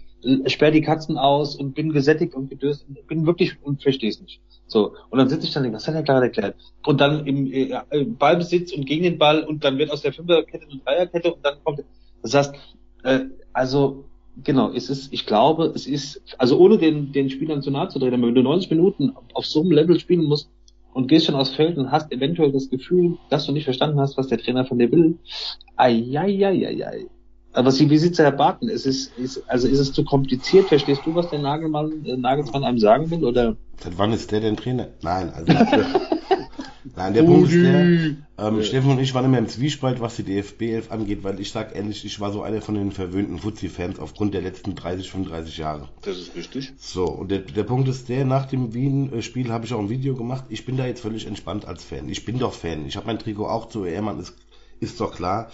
[0.47, 4.41] sperr die Katzen aus und bin gesättigt und gedöst, bin wirklich und verstehe es nicht.
[4.67, 6.55] So und dann sitze ich dann, was hat er gerade erklärt?
[6.85, 10.65] Und dann im äh, Ballbesitz und gegen den Ball und dann wird aus der Fünferkette
[10.69, 11.83] eine Dreierkette und dann kommt.
[12.21, 12.55] Das heißt,
[13.03, 13.19] äh,
[13.51, 14.05] also
[14.43, 17.99] genau, es ist, ich glaube, es ist, also ohne den den Spielern zu nahe zu
[17.99, 20.49] drehen, aber wenn du 90 Minuten auf so einem Level spielen musst
[20.93, 24.17] und gehst schon aufs Feld und hast eventuell das Gefühl, dass du nicht verstanden hast,
[24.17, 25.17] was der Trainer von dir will,
[25.75, 27.07] ai.
[27.55, 28.67] Aber Sie, wie sieht's Herr Barton?
[28.67, 30.69] Ist es, ist, also ist es zu kompliziert?
[30.69, 33.55] Verstehst du, was der Nagelmann, äh, Nagelsmann einem sagen will, oder?
[33.79, 34.87] Seit wann ist der denn Trainer?
[35.03, 35.53] Nein, also,
[36.95, 38.63] nein, der Punkt ist der, ähm, ja.
[38.63, 41.75] Steffen und ich waren immer im Zwiespalt, was die DFB 11 angeht, weil ich sag
[41.75, 45.89] ehrlich, ich war so einer von den verwöhnten Fuzzi-Fans aufgrund der letzten 30, 35 Jahre.
[46.01, 46.73] Das ist richtig.
[46.77, 50.15] So, und der, der Punkt ist der, nach dem Wien-Spiel habe ich auch ein Video
[50.15, 50.45] gemacht.
[50.49, 52.09] Ich bin da jetzt völlig entspannt als Fan.
[52.09, 52.85] Ich bin doch Fan.
[52.85, 54.35] Ich habe mein Trikot auch zu Ehrmann, ist,
[54.79, 55.49] ist doch klar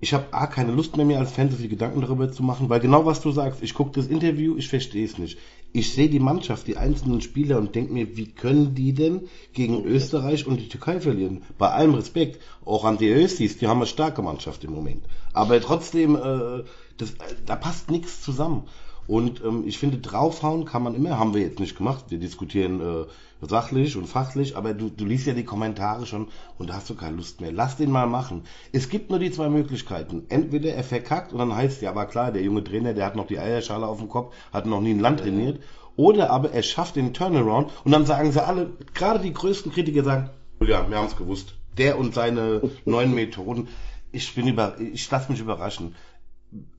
[0.00, 2.68] ich habe A, keine Lust mehr, mir als Fan so viel Gedanken darüber zu machen,
[2.68, 5.38] weil genau was du sagst, ich gucke das Interview, ich verstehe es nicht.
[5.72, 9.84] Ich sehe die Mannschaft, die einzelnen Spieler und denke mir, wie können die denn gegen
[9.84, 11.42] Österreich und die Türkei verlieren?
[11.58, 15.04] Bei allem Respekt, auch an die Östis, die haben eine starke Mannschaft im Moment.
[15.34, 16.64] Aber trotzdem, äh,
[16.96, 18.64] das, äh, da passt nichts zusammen.
[19.06, 22.06] Und ähm, ich finde, draufhauen kann man immer, haben wir jetzt nicht gemacht.
[22.08, 23.06] Wir diskutieren äh,
[23.46, 26.94] sachlich und fachlich, aber du, du liest ja die Kommentare schon und da hast du
[26.94, 27.52] keine Lust mehr.
[27.52, 28.42] Lass den mal machen.
[28.72, 30.24] Es gibt nur die zwei Möglichkeiten.
[30.28, 33.26] Entweder er verkackt und dann heißt ja, aber klar, der junge Trainer, der hat noch
[33.26, 35.60] die Eierschale auf dem Kopf, hat noch nie ein Land trainiert.
[35.96, 40.04] Oder aber er schafft den Turnaround und dann sagen sie alle, gerade die größten Kritiker
[40.04, 41.54] sagen, ja, wir haben es gewusst.
[41.78, 43.68] Der und seine neuen Methoden.
[44.12, 45.94] Ich bin über, ich lasse mich überraschen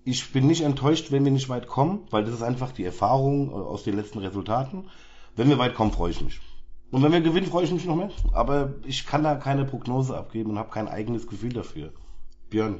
[0.03, 3.49] ich bin nicht enttäuscht, wenn wir nicht weit kommen, weil das ist einfach die Erfahrung
[3.49, 4.85] äh, aus den letzten Resultaten.
[5.35, 6.39] Wenn wir weit kommen, freue ich mich.
[6.91, 8.09] Und wenn wir gewinnen, freue ich mich noch mehr.
[8.31, 11.91] Aber ich kann da keine Prognose abgeben und habe kein eigenes Gefühl dafür.
[12.49, 12.79] Björn.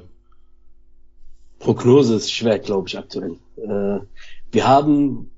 [1.59, 3.37] Prognose ist schwer, glaube ich, aktuell.
[3.57, 3.99] Äh,
[4.51, 5.31] wir haben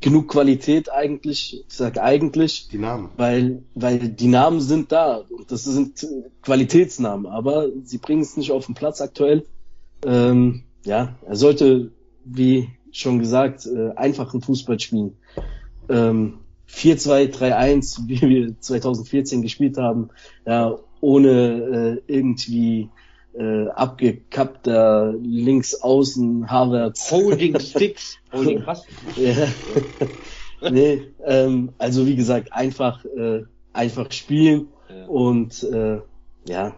[0.00, 2.68] genug Qualität eigentlich, ich sage eigentlich.
[2.68, 3.10] Die Namen.
[3.16, 5.18] Weil, weil die Namen sind da.
[5.18, 6.06] Und das sind
[6.42, 9.44] Qualitätsnamen, aber sie bringen es nicht auf den Platz aktuell.
[10.04, 11.92] Ähm, ja, er sollte,
[12.24, 15.16] wie schon gesagt, äh, einfachen Fußball spielen.
[15.88, 16.38] Ähm,
[16.70, 20.10] 4-2-3-1, wie wir 2014 gespielt haben,
[20.46, 22.90] ja, ohne äh, irgendwie
[23.34, 27.10] äh, abgekappter links außen Harvards.
[27.10, 28.16] Holding Sticks.
[28.32, 28.84] Holding was?
[29.16, 29.48] ja.
[30.70, 35.06] nee, ähm, also wie gesagt, einfach, äh, einfach spielen ja.
[35.06, 36.00] und äh,
[36.48, 36.74] ja,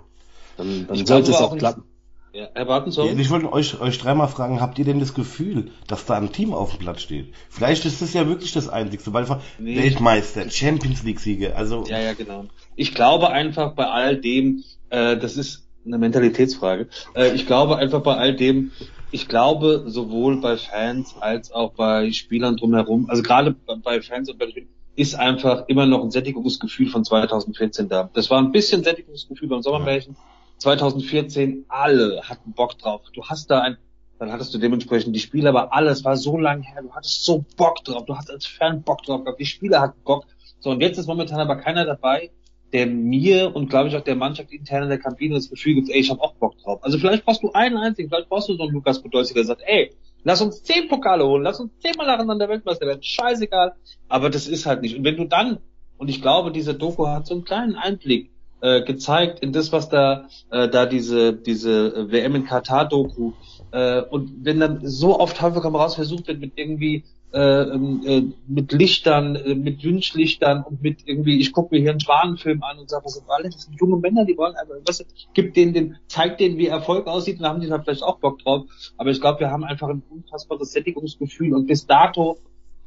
[0.57, 1.85] dann, dann sollte es auch klappen.
[2.33, 3.19] Ja, Herr Bartenson?
[3.19, 6.55] ich wollte euch, euch dreimal fragen, habt ihr denn das Gefühl, dass da ein Team
[6.55, 7.35] auf dem Platz steht?
[7.49, 9.27] Vielleicht ist das ja wirklich das Einzige, weil
[9.59, 9.77] nee.
[9.77, 11.85] Weltmeister, Champions League-Sieger, also.
[11.89, 12.45] Ja, ja, genau.
[12.77, 18.03] Ich glaube einfach bei all dem, äh, das ist eine Mentalitätsfrage, äh, ich glaube einfach
[18.03, 18.71] bei all dem,
[19.11, 24.39] ich glaube sowohl bei Fans als auch bei Spielern drumherum, also gerade bei Fans und
[24.39, 28.11] bei Spielern, ist einfach immer noch ein Sättigungsgefühl von 2014 da.
[28.13, 30.15] Das war ein bisschen Sättigungsgefühl beim Sommermärchen.
[30.15, 33.03] Ja 2014, alle hatten Bock drauf.
[33.13, 33.79] Du hast da ein,
[34.19, 37.45] dann hattest du dementsprechend die Spiele, aber alles war so lang her, du hattest so
[37.57, 40.27] Bock drauf, du hast als Fan Bock drauf gehabt, die Spieler hatten Bock.
[40.61, 42.31] So, und jetzt ist momentan aber keiner dabei,
[42.75, 45.89] der mir und glaube ich auch der Mannschaft intern in der Kabine das Gefühl gibt,
[45.89, 46.85] ey, ich habe auch Bock drauf.
[46.85, 49.63] Also vielleicht brauchst du einen einzigen, vielleicht brauchst du so einen Lukas Podolski, der sagt,
[49.65, 49.93] ey,
[50.25, 53.73] lass uns zehn Pokale holen, lass uns zehnmal nacheinander Weltmeister werden, scheißegal.
[54.09, 54.97] Aber das ist halt nicht.
[54.97, 55.59] Und wenn du dann,
[55.97, 59.89] und ich glaube, diese Doku hat so einen kleinen Einblick, äh, gezeigt in das, was
[59.89, 63.33] da, äh, da diese, diese WM in Katar-Doku
[63.73, 68.23] Äh, und wenn dann so oft häufig raus versucht wird mit irgendwie äh, ähm, äh,
[68.49, 72.81] mit Lichtern, äh, mit Wünschlichtern und mit irgendwie, ich gucke mir hier einen Schwanenfilm an
[72.81, 75.73] und sage, was sind alle, das sind junge Männer, die wollen einfach, was, gibt denen
[75.73, 78.65] den, zeigt denen, wie Erfolg aussieht, und dann haben die da vielleicht auch Bock drauf.
[78.97, 82.39] Aber ich glaube, wir haben einfach ein unfassbares Sättigungsgefühl und bis dato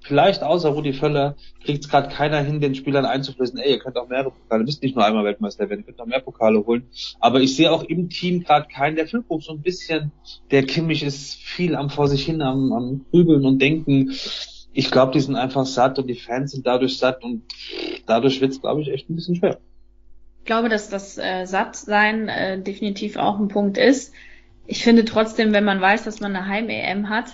[0.04, 3.98] vielleicht außer Rudi Völler kriegt es gerade keiner hin, den Spielern einzuflößen, ey, ihr könnt
[3.98, 6.88] auch mehrere Pokale, müsst nicht nur einmal Weltmeister werden, ihr könnt auch mehr Pokale holen.
[7.20, 10.12] Aber ich sehe auch im Team gerade keinen, der Füllkrug so ein bisschen,
[10.52, 14.14] der Kimmich ist viel am vor sich hin, am, am Grübeln und Denken.
[14.74, 17.44] Ich glaube, die sind einfach satt und die Fans sind dadurch satt und
[18.06, 19.60] dadurch wird es, glaube ich, echt ein bisschen schwer.
[20.40, 24.14] Ich glaube, dass das äh, Sattsein äh, definitiv auch ein Punkt ist.
[24.66, 27.28] Ich finde trotzdem, wenn man weiß, dass man eine Heim-EM hat,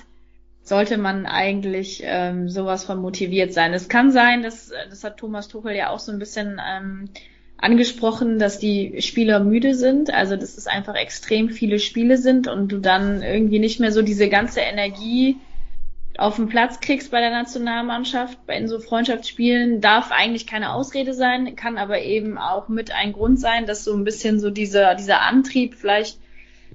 [0.69, 3.73] sollte man eigentlich ähm, sowas von motiviert sein.
[3.73, 7.09] Es kann sein, dass das hat Thomas Tuchel ja auch so ein bisschen ähm,
[7.57, 12.71] angesprochen, dass die Spieler müde sind, also dass es einfach extrem viele Spiele sind und
[12.71, 15.37] du dann irgendwie nicht mehr so diese ganze Energie
[16.17, 21.13] auf den Platz kriegst bei der Nationalmannschaft, bei in so Freundschaftsspielen, darf eigentlich keine Ausrede
[21.13, 24.95] sein, kann aber eben auch mit ein Grund sein, dass so ein bisschen so dieser,
[24.95, 26.19] dieser Antrieb vielleicht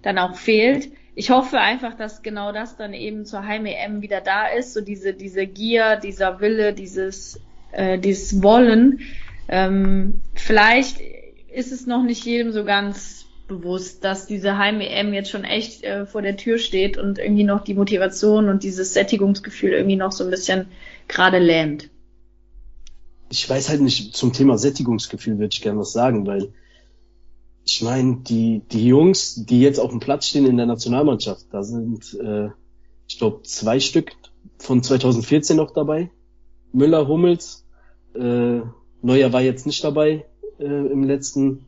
[0.03, 4.49] dann auch fehlt ich hoffe einfach, dass genau das dann eben zur Heim-EM wieder da
[4.49, 7.41] ist, so diese, diese Gier, dieser Wille, dieses,
[7.73, 9.01] äh, dieses Wollen.
[9.49, 11.01] Ähm, vielleicht
[11.53, 16.07] ist es noch nicht jedem so ganz bewusst, dass diese Heim-EM jetzt schon echt äh,
[16.07, 20.25] vor der Tür steht und irgendwie noch die Motivation und dieses Sättigungsgefühl irgendwie noch so
[20.25, 20.67] ein bisschen
[21.07, 21.91] gerade lähmt.
[23.31, 26.53] Ich weiß halt nicht, zum Thema Sättigungsgefühl würde ich gerne was sagen, weil
[27.65, 31.63] ich meine, die, die Jungs, die jetzt auf dem Platz stehen in der Nationalmannschaft, da
[31.63, 32.51] sind, äh,
[33.09, 34.13] ich glaube, zwei Stück
[34.59, 36.11] von 2014 noch dabei.
[36.73, 37.67] Müller, Hummels,
[38.15, 38.61] äh,
[39.01, 40.27] Neuer war jetzt nicht dabei
[40.59, 41.67] äh, im letzten,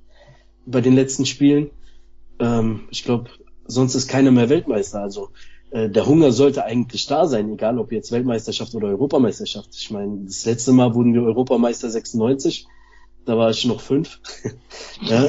[0.67, 1.71] bei den letzten Spielen.
[2.39, 3.31] Ähm, ich glaube,
[3.67, 5.01] sonst ist keiner mehr Weltmeister.
[5.01, 5.31] Also
[5.71, 9.71] äh, der Hunger sollte eigentlich da sein, egal ob jetzt Weltmeisterschaft oder Europameisterschaft.
[9.75, 12.67] Ich meine, das letzte Mal wurden wir Europameister 96
[13.27, 14.21] da war ich noch fünf.
[15.03, 15.27] ja,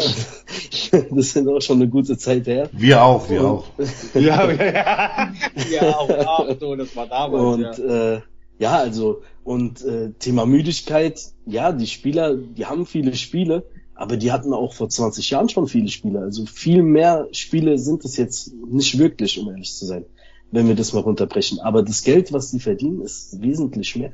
[1.11, 2.69] das sind auch schon eine gute Zeit her.
[2.71, 3.65] Wir auch, wir und, auch.
[4.13, 5.33] ja, ja,
[5.71, 7.43] ja, auch, auch so, das war damals.
[7.43, 8.21] Und ja, äh,
[8.59, 14.31] ja also und äh, Thema Müdigkeit, ja, die Spieler, die haben viele Spiele, aber die
[14.31, 16.19] hatten auch vor 20 Jahren schon viele Spiele.
[16.19, 20.05] Also viel mehr Spiele sind es jetzt nicht wirklich, um ehrlich zu sein,
[20.51, 21.59] wenn wir das mal runterbrechen.
[21.59, 24.13] Aber das Geld, was sie verdienen, ist wesentlich mehr.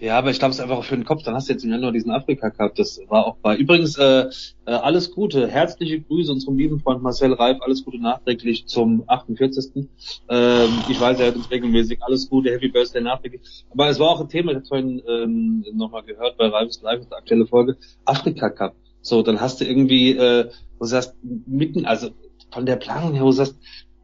[0.00, 1.24] Ja, aber ich glaube, es ist einfach für den Kopf.
[1.24, 2.74] Dann hast du jetzt im Januar diesen Afrika Cup.
[2.74, 3.54] Das war auch bei.
[3.54, 4.30] Übrigens, äh,
[4.64, 5.46] äh, alles Gute.
[5.46, 7.58] Herzliche Grüße unserem lieben Freund Marcel Reif.
[7.60, 9.88] Alles Gute nachträglich zum 48.
[10.30, 12.02] Ähm, ich weiß, er hört uns regelmäßig.
[12.02, 13.42] Alles Gute, Happy Birthday nachträglich.
[13.68, 17.04] Aber es war auch ein Thema, ich habe vorhin ähm, nochmal gehört bei Reifes Live,
[17.06, 17.76] die aktuelle Folge.
[18.06, 18.74] Afrika Cup.
[19.02, 20.46] So, dann hast du irgendwie, äh,
[20.78, 21.14] wo du sagst,
[21.46, 22.08] mitten, also
[22.50, 23.58] von der Planung her, wo du sagst,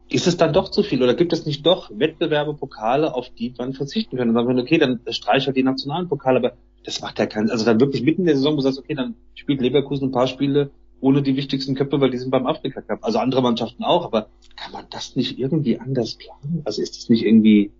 [0.09, 3.53] ist es dann doch zu viel oder gibt es nicht doch Wettbewerbe, Pokale, auf die
[3.57, 4.29] man verzichten kann?
[4.29, 7.25] Und dann sagen wir, okay, dann streich halt die nationalen Pokale, aber das macht ja
[7.25, 10.09] keinen, also dann wirklich mitten in der Saison, wo du sagst, okay, dann spielt Leverkusen
[10.09, 12.99] ein paar Spiele ohne die wichtigsten Köpfe, weil die sind beim Afrika Cup.
[13.03, 16.61] Also andere Mannschaften auch, aber kann man das nicht irgendwie anders planen?
[16.65, 17.71] Also ist das nicht irgendwie,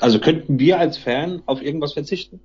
[0.00, 2.40] also könnten wir als Fan auf irgendwas verzichten?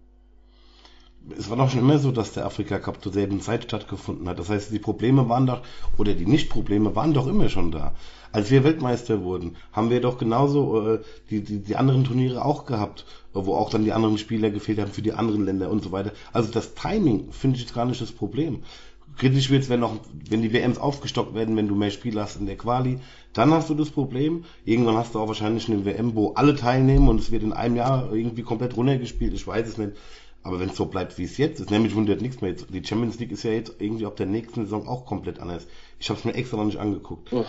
[1.37, 4.39] es war doch schon immer so, dass der Afrika Cup zur selben Zeit stattgefunden hat.
[4.39, 5.61] Das heißt, die Probleme waren doch,
[5.97, 7.93] oder die Nicht-Probleme waren doch immer schon da.
[8.31, 12.65] Als wir Weltmeister wurden, haben wir doch genauso äh, die, die, die anderen Turniere auch
[12.65, 15.91] gehabt, wo auch dann die anderen Spieler gefehlt haben für die anderen Länder und so
[15.91, 16.11] weiter.
[16.31, 18.63] Also das Timing finde ich jetzt gar nicht das Problem.
[19.17, 19.97] Kritisch wird es, wenn noch,
[20.29, 22.99] wenn die WMs aufgestockt werden, wenn du mehr Spiele hast in der Quali,
[23.33, 24.45] dann hast du das Problem.
[24.65, 27.75] Irgendwann hast du auch wahrscheinlich eine WM, wo alle teilnehmen und es wird in einem
[27.75, 29.33] Jahr irgendwie komplett runtergespielt.
[29.33, 29.93] Ich weiß es nicht.
[30.43, 32.53] Aber wenn es so bleibt, wie es jetzt ist, nämlich wundert nichts mehr.
[32.53, 35.67] Die Champions League ist ja jetzt irgendwie ab der nächsten Saison auch komplett anders.
[35.99, 37.31] Ich habe es mir extra noch nicht angeguckt.
[37.31, 37.45] Oh.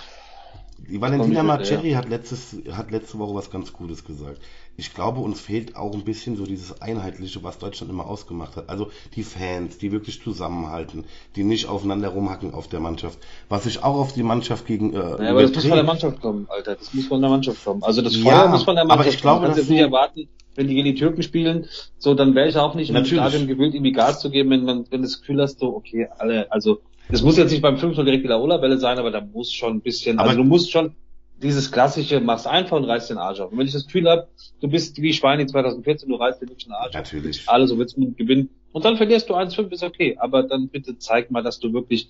[0.88, 1.98] Die Valentina Marcelli ja.
[1.98, 4.40] hat, letztes, hat letzte Woche was ganz Gutes gesagt.
[4.76, 8.68] Ich glaube, uns fehlt auch ein bisschen so dieses Einheitliche, was Deutschland immer ausgemacht hat.
[8.68, 11.04] Also die Fans, die wirklich zusammenhalten,
[11.36, 13.18] die nicht aufeinander rumhacken auf der Mannschaft.
[13.48, 14.94] Was ich auch auf die Mannschaft gegen.
[14.94, 16.76] Äh, ja, aber das muss von der Mannschaft kommen, Alter.
[16.76, 17.82] Das muss von der Mannschaft kommen.
[17.82, 19.50] Also das Feuer ja, muss von der Mannschaft aber ich glaube, kommen.
[19.50, 21.66] Du kannst jetzt nicht erwarten, wenn die gegen die Türken spielen,
[21.98, 24.86] so, dann wäre ich auch nicht im Stadion gewillt, irgendwie Gas zu geben, wenn man,
[24.90, 26.80] wenn das Gefühl hast, so, okay, alle, also,
[27.12, 29.80] das muss jetzt nicht beim 5 direkt die Laola-Welle sein, aber da muss schon ein
[29.82, 30.94] bisschen, aber also du musst schon
[31.42, 33.52] dieses klassische, machst einfach und reißt den Arsch auf.
[33.52, 34.28] Und wenn ich das Gefühl habe,
[34.60, 37.40] du bist wie Schweini 2014, du reißt den wirklich den Arsch Natürlich.
[37.40, 37.52] auf.
[37.52, 38.48] Alle so willst du gewinnen.
[38.72, 40.16] Und dann verlierst du 1-5, ist okay.
[40.18, 42.08] Aber dann bitte zeig mal, dass du wirklich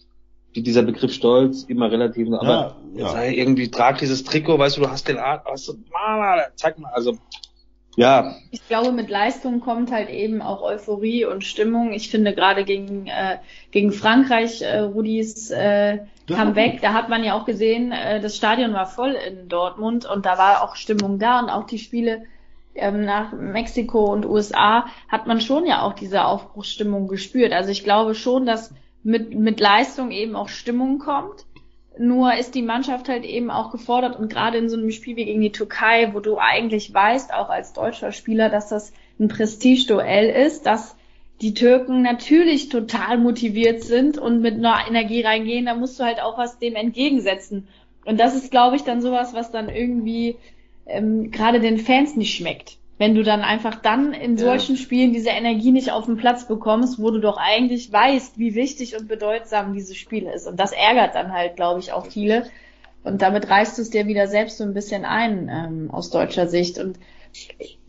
[0.55, 3.09] dieser Begriff Stolz immer relativ, aber ja, ja.
[3.09, 5.75] sei irgendwie trag dieses Trikot, weißt du, du hast den Arsch, weißt du,
[6.57, 7.17] zeig mal, also
[7.97, 8.37] ja.
[8.51, 11.93] Ich glaube, mit Leistung kommt halt eben auch Euphorie und Stimmung.
[11.93, 13.39] Ich finde gerade gegen, äh,
[13.71, 16.81] gegen Frankreich, äh, Rudis äh, Comeback.
[16.81, 20.39] Da hat man ja auch gesehen, äh, das Stadion war voll in Dortmund und da
[20.39, 22.25] war auch Stimmung da und auch die Spiele
[22.75, 27.53] ähm, nach Mexiko und USA hat man schon ja auch diese Aufbruchsstimmung gespürt.
[27.53, 31.45] Also ich glaube schon, dass mit, mit Leistung eben auch Stimmung kommt.
[31.99, 35.27] Nur ist die Mannschaft halt eben auch gefordert und gerade in so einem Spiel wie
[35.27, 40.31] gegen die Türkei, wo du eigentlich weißt, auch als deutscher Spieler, dass das ein Prestigeduell
[40.47, 40.97] ist, dass
[41.43, 46.21] die Türken natürlich total motiviert sind und mit einer Energie reingehen, da musst du halt
[46.21, 47.69] auch was dem entgegensetzen.
[48.05, 50.37] Und das ist, glaube ich, dann sowas, was dann irgendwie
[50.87, 52.79] ähm, gerade den Fans nicht schmeckt.
[53.03, 54.81] Wenn du dann einfach dann in solchen ja.
[54.81, 58.97] Spielen diese Energie nicht auf den Platz bekommst, wo du doch eigentlich weißt, wie wichtig
[58.97, 60.47] und bedeutsam dieses Spiel ist.
[60.47, 62.47] Und das ärgert dann halt, glaube ich, auch viele.
[63.03, 66.47] Und damit reißt du es dir wieder selbst so ein bisschen ein ähm, aus deutscher
[66.47, 66.79] Sicht.
[66.79, 66.97] Und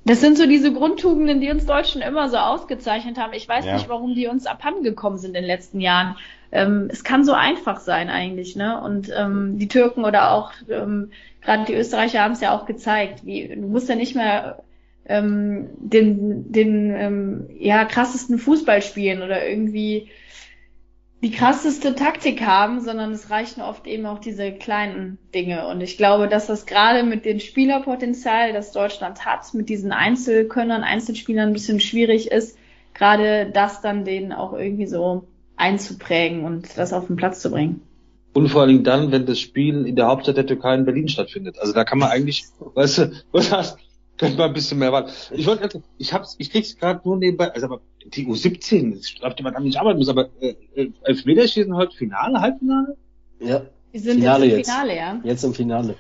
[0.04, 3.34] das sind so diese Grundtugenden, die uns Deutschen immer so ausgezeichnet haben.
[3.34, 3.74] Ich weiß ja.
[3.74, 6.18] nicht, warum die uns abhandengekommen sind in den letzten Jahren.
[6.52, 8.82] Ähm, es kann so einfach sein eigentlich, ne?
[8.82, 11.12] Und ähm, die Türken oder auch ähm,
[11.44, 13.24] gerade die Österreicher haben es ja auch gezeigt.
[13.28, 14.58] Wie, du musst ja nicht mehr
[15.06, 20.10] ähm, den, den ähm, ja krassesten Fußball spielen oder irgendwie
[21.24, 25.68] die krasseste Taktik haben, sondern es reichen oft eben auch diese kleinen Dinge.
[25.68, 30.84] Und ich glaube, dass das gerade mit dem Spielerpotenzial, das Deutschland hat, mit diesen Einzelkönnern,
[30.84, 32.58] Einzelspielern ein bisschen schwierig ist,
[32.94, 35.24] gerade das dann denen auch irgendwie so
[35.56, 37.82] einzuprägen und das auf den Platz zu bringen.
[38.34, 41.58] Und vor allem dann, wenn das Spiel in der Hauptstadt der Türkei in Berlin stattfindet.
[41.60, 43.78] Also da kann man eigentlich, weißt du, was hast,
[44.24, 45.12] könnte man ein bisschen mehr warten.
[45.32, 49.36] Ich wollte, ich hab's, ich krieg's gerade nur nebenbei, also aber die U17, ich glaube,
[49.36, 52.98] die man damit nicht arbeiten muss, aber äh, äh, Elfmeterschießen heute Finale, Halbfinale?
[53.40, 53.62] Ja.
[53.92, 55.22] Wir sind Finale jetzt im Finale, ja.
[55.24, 55.96] Jetzt im Finale.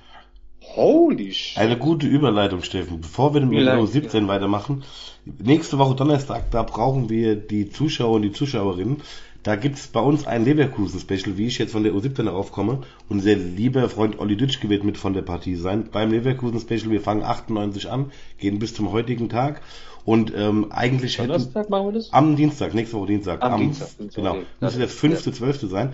[0.75, 1.57] Holy shit.
[1.57, 3.01] Eine gute Überleitung, Steffen.
[3.01, 4.83] Bevor wir mit der U17 weitermachen,
[5.25, 9.01] nächste Woche Donnerstag, da brauchen wir die Zuschauer und die Zuschauerinnen.
[9.43, 12.79] Da gibt's bei uns ein Leverkusen-Special, wie ich jetzt von der U17 darauf komme.
[13.09, 15.89] Unser lieber Freund Olli Dütschke wird mit von der Partie sein.
[15.91, 19.61] Beim Leverkusen-Special, wir fangen 98 an, gehen bis zum heutigen Tag.
[20.05, 22.13] Und ähm, eigentlich Donnerstag machen wir das?
[22.13, 23.41] Am Dienstag, nächste Woche Dienstag.
[23.41, 23.89] Am, am Dienstag.
[24.15, 24.31] Genau.
[24.31, 24.45] Okay.
[24.61, 25.93] Müsste das fünfte, zwölfte sein.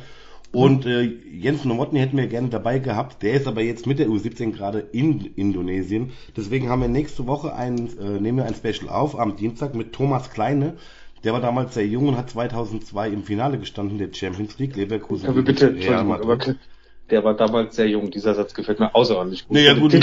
[0.51, 3.21] Und äh, Jens Nowotny hätten wir gerne dabei gehabt.
[3.21, 6.11] Der ist aber jetzt mit der U17 gerade in Indonesien.
[6.35, 9.93] Deswegen haben wir nächste Woche ein, äh, nehmen wir ein Special auf am Dienstag mit
[9.93, 10.75] Thomas Kleine.
[11.23, 14.75] Der war damals sehr jung und hat 2002 im Finale gestanden der Champions League.
[14.75, 15.27] Leverkusen.
[15.27, 16.37] Aber bitte, Entschuldigung, aber
[17.09, 18.11] der war damals sehr jung.
[18.11, 19.55] Dieser Satz gefällt mir außerordentlich gut.
[19.55, 19.93] Naja, gut,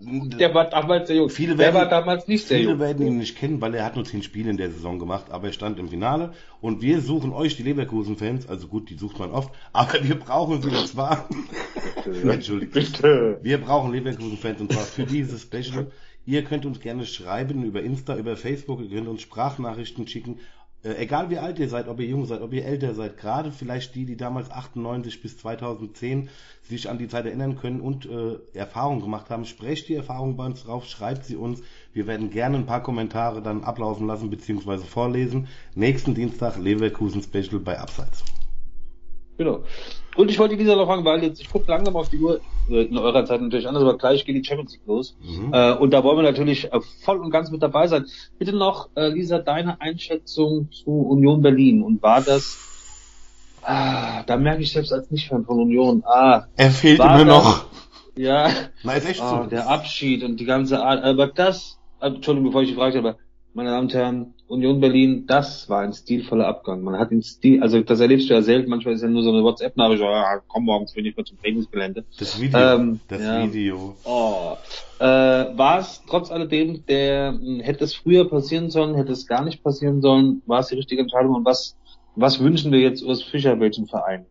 [0.00, 1.28] der war damals sehr jung.
[1.28, 2.78] Viele der werden, war damals nicht sehr viele jung.
[2.78, 5.26] Viele werden ihn nicht kennen, weil er hat nur zehn Spiele in der Saison gemacht,
[5.30, 6.32] aber er stand im Finale.
[6.60, 10.62] Und wir suchen euch, die Leverkusen-Fans, also gut, die sucht man oft, aber wir brauchen
[10.62, 11.28] sie und zwar.
[12.24, 12.72] Entschuldigung.
[12.72, 13.38] Bitte.
[13.42, 15.90] Wir brauchen Leverkusen-Fans und zwar für dieses Special.
[16.28, 20.38] Ihr könnt uns gerne schreiben über Insta, über Facebook, ihr könnt uns Sprachnachrichten schicken
[20.84, 23.50] äh, egal wie alt ihr seid, ob ihr jung seid, ob ihr älter seid, gerade
[23.50, 26.28] vielleicht die, die damals 98 bis 2010
[26.62, 30.46] sich an die Zeit erinnern können und äh, Erfahrungen gemacht haben, sprecht die Erfahrungen bei
[30.46, 31.62] uns drauf, schreibt sie uns.
[31.92, 34.78] Wir werden gerne ein paar Kommentare dann ablaufen lassen bzw.
[34.78, 35.48] vorlesen.
[35.74, 38.22] Nächsten Dienstag Leverkusen Special bei Abseits.
[39.38, 39.62] Genau.
[40.16, 42.82] Und ich wollte dieser noch fragen, weil jetzt, ich gucke langsam auf die Uhr, äh,
[42.82, 45.16] in eurer Zeit natürlich anders, aber gleich geht die Champions League los.
[45.22, 45.54] Mhm.
[45.54, 48.06] Äh, und da wollen wir natürlich äh, voll und ganz mit dabei sein.
[48.36, 51.84] Bitte noch, äh, Lisa, deine Einschätzung zu Union Berlin.
[51.84, 52.58] Und war das,
[53.62, 56.46] ah, da merke ich selbst als Nicht-Fan von Union, ah.
[56.56, 57.64] Er fehlt immer das, noch.
[58.16, 58.50] Ja.
[58.82, 59.48] Na, ist echt ah, so.
[59.48, 63.18] Der Abschied und die ganze Art, aber das, Entschuldigung, bevor ich die Frage stelle, aber
[63.54, 66.82] meine Damen und Herren, Union Berlin, das war ein stilvoller Abgang.
[66.82, 69.30] Man hat den Stil, also das erlebst du ja selten, manchmal ist ja nur so
[69.30, 72.04] eine WhatsApp-Nachricht, ja, komm morgens bin ich mal zum Trainingsgelände.
[72.18, 73.44] Das Video, ähm, das ja.
[73.44, 73.94] Video.
[74.04, 74.56] Oh.
[74.98, 79.44] Äh, war es trotz alledem, der hm, hätte es früher passieren sollen, hätte es gar
[79.44, 81.76] nicht passieren sollen, war es die richtige Entscheidung und was,
[82.16, 84.24] was wünschen wir jetzt Urs Fischer welchen Verein?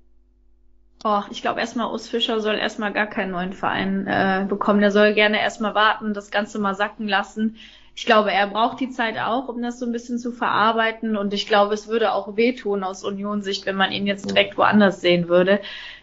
[1.03, 4.81] Oh, ich glaube erstmal, Urs Fischer soll erstmal gar keinen neuen Verein äh, bekommen.
[4.81, 7.57] Der soll gerne erstmal warten, das Ganze mal sacken lassen
[7.97, 11.17] ich glaube, er braucht die Zeit auch, um das so ein bisschen zu verarbeiten.
[11.17, 15.01] Und ich glaube, es würde auch wehtun aus Union-Sicht, wenn man ihn jetzt direkt woanders
[15.01, 15.61] sehen würde.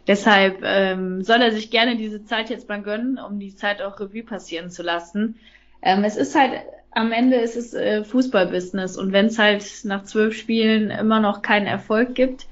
[0.09, 4.01] Deshalb ähm, soll er sich gerne diese Zeit jetzt mal gönnen, um die Zeit auch
[4.01, 5.39] Revue passieren zu lassen.
[5.83, 8.97] Ähm, es ist halt, am Ende ist es äh, Fußballbusiness.
[8.97, 12.47] Und wenn es halt nach zwölf Spielen immer noch keinen Erfolg gibt,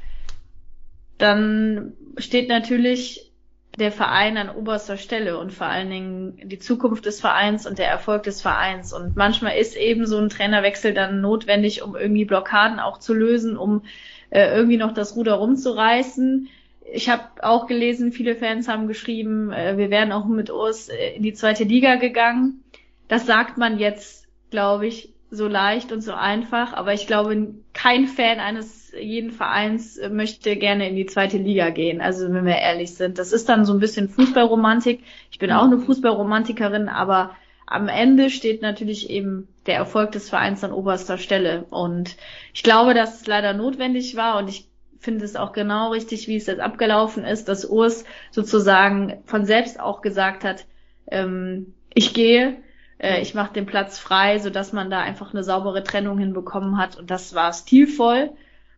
[1.23, 3.31] dann steht natürlich
[3.79, 7.89] der Verein an oberster Stelle und vor allen Dingen die Zukunft des Vereins und der
[7.89, 8.93] Erfolg des Vereins.
[8.93, 13.57] Und manchmal ist eben so ein Trainerwechsel dann notwendig, um irgendwie Blockaden auch zu lösen,
[13.57, 13.83] um
[14.31, 16.49] äh, irgendwie noch das Ruder rumzureißen.
[16.93, 21.15] Ich habe auch gelesen, viele Fans haben geschrieben, äh, wir wären auch mit Urs äh,
[21.15, 22.65] in die zweite Liga gegangen.
[23.09, 28.07] Das sagt man jetzt, glaube ich, so leicht und so einfach, aber ich glaube, kein
[28.07, 32.03] Fan eines jeden Vereins möchte gerne in die zweite Liga gehen.
[32.03, 35.01] Also wenn wir ehrlich sind, das ist dann so ein bisschen Fußballromantik.
[35.31, 37.35] Ich bin auch eine Fußballromantikerin, aber
[37.67, 41.65] am Ende steht natürlich eben der Erfolg des Vereins an oberster Stelle.
[41.71, 42.17] Und
[42.53, 44.69] ich glaube, dass es leider notwendig war und ich
[44.99, 49.81] finde es auch genau richtig, wie es jetzt abgelaufen ist, dass Urs sozusagen von selbst
[49.81, 50.67] auch gesagt hat,
[51.11, 52.59] ähm, ich gehe,
[53.03, 56.79] äh, ich mache den Platz frei, so dass man da einfach eine saubere Trennung hinbekommen
[56.79, 58.31] hat und das war stilvoll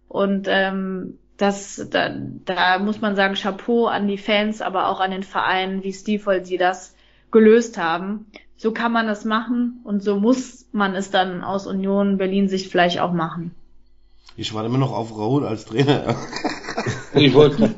[0.09, 2.11] und ähm, das da,
[2.45, 6.45] da muss man sagen Chapeau an die Fans, aber auch an den Vereinen, wie stilvoll
[6.45, 6.95] sie das
[7.31, 8.27] gelöst haben.
[8.57, 12.69] So kann man das machen und so muss man es dann aus Union Berlin sich
[12.69, 13.55] vielleicht auch machen.
[14.37, 16.17] Ich warte immer noch auf Raoul als Trainer.
[17.15, 17.75] Und ich wollte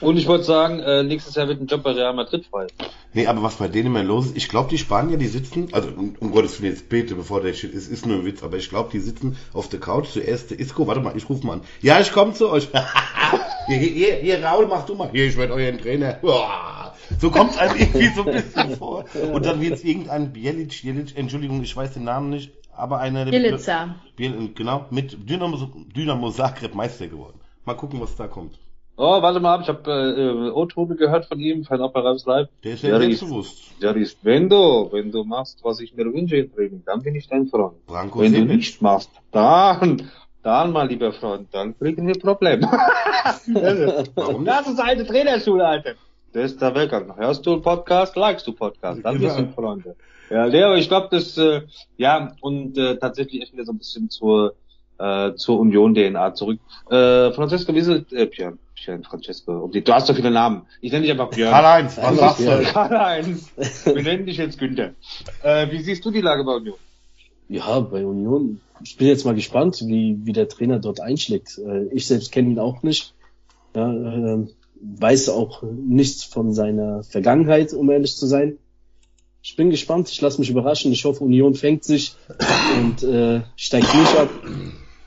[0.00, 2.66] und ich wollte sagen, äh, nächstes Jahr wird ein Job bei Real Madrid frei.
[3.14, 5.88] Nee, aber was bei denen immer los ist, ich glaube, die Spanier, die sitzen, also
[5.90, 8.56] um, um Gottes Willen jetzt bitte, bevor der Shit ist, ist nur ein Witz, aber
[8.56, 11.54] ich glaube, die sitzen auf der Couch, zuerst der Isco, warte mal, ich rufe mal
[11.54, 11.60] an.
[11.82, 12.68] Ja, ich komme zu euch.
[13.66, 15.10] hier, hier, hier, Raul, mach du mal.
[15.12, 16.18] Hier, ich werde euer Trainer.
[17.20, 19.04] So kommt es einem irgendwie so ein bisschen vor.
[19.32, 23.26] Und dann wird es irgendein Bielic, Bielic, Entschuldigung, ich weiß den Namen nicht, aber einer
[23.26, 23.96] der Bielica.
[24.16, 25.58] Biel, genau, mit Dynamo,
[25.94, 27.41] Dynamo Zagreb Meister geworden.
[27.64, 28.58] Mal gucken, was da kommt.
[28.96, 32.48] Oh, warte mal ab, ich habe äh, O-Tone gehört von ihm, von bei Ralfs Live.
[32.62, 33.72] Der ist ja selbstbewusst.
[33.80, 37.14] Der ist, wenn du, wenn du machst, was ich mir wünsche im Training, dann bin
[37.14, 37.84] ich dein Freund.
[37.86, 38.56] Branko Wenn du Simic.
[38.56, 40.10] nicht machst, dann,
[40.42, 42.62] dann, mein lieber Freund, dann kriegen wir Probleme.
[44.14, 44.52] Warum nicht?
[44.52, 45.94] Das ist alte Trainerschule, Alter.
[46.34, 47.16] Der ist da weggegangen.
[47.16, 49.96] Hörst du einen Podcast, likest du Podcast, dann bist du Freunde.
[50.30, 51.62] Ja, Leo, ich glaube, das, äh,
[51.96, 54.54] ja, und äh, tatsächlich echt wieder so ein bisschen zur,
[55.02, 56.60] äh, zur Union-DNA zurück.
[56.90, 58.12] Äh, Francesco, wie ist es?
[58.12, 59.64] Äh, Björn, Björn, Francesco.
[59.64, 60.62] Um die, du hast so viele Namen.
[60.80, 61.50] Ich nenne dich einfach Björn.
[61.52, 62.62] Karl-Heinz, was sagst du?
[62.72, 63.50] Karl-Heinz.
[63.84, 64.92] Wir nennen dich jetzt Günther.
[65.42, 66.76] Äh, wie siehst du die Lage bei Union?
[67.48, 68.60] Ja, bei Union.
[68.84, 71.58] Ich bin jetzt mal gespannt, wie, wie der Trainer dort einschlägt.
[71.58, 73.14] Äh, Ich selbst kenne ihn auch nicht.
[73.74, 74.50] Ja, ähm,
[74.80, 78.58] weiß auch nichts von seiner Vergangenheit, um ehrlich zu sein.
[79.44, 80.92] Ich bin gespannt, ich lasse mich überraschen.
[80.92, 82.14] Ich hoffe, Union fängt sich
[82.78, 84.30] und äh, steigt nicht ab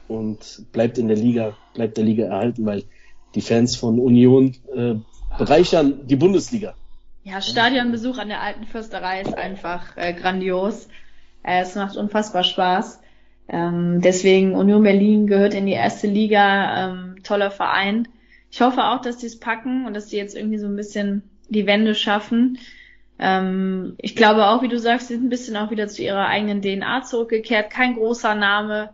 [0.08, 2.84] und bleibt in der Liga, bleibt der Liga erhalten, weil
[3.34, 4.96] die Fans von Union äh,
[5.38, 6.76] bereichern die Bundesliga.
[7.24, 10.88] Ja, Stadionbesuch an der alten Fürsterei ist einfach äh, grandios.
[11.44, 13.00] Äh, es macht unfassbar Spaß.
[13.48, 18.08] Ähm, deswegen Union Berlin gehört in die erste Liga, ähm, toller Verein.
[18.52, 21.24] Ich hoffe auch, dass die es packen und dass die jetzt irgendwie so ein bisschen
[21.50, 22.58] die Wende schaffen.
[23.20, 26.28] Ähm, ich glaube auch, wie du sagst, sie sind ein bisschen auch wieder zu ihrer
[26.28, 27.70] eigenen DNA zurückgekehrt.
[27.70, 28.90] Kein großer Name.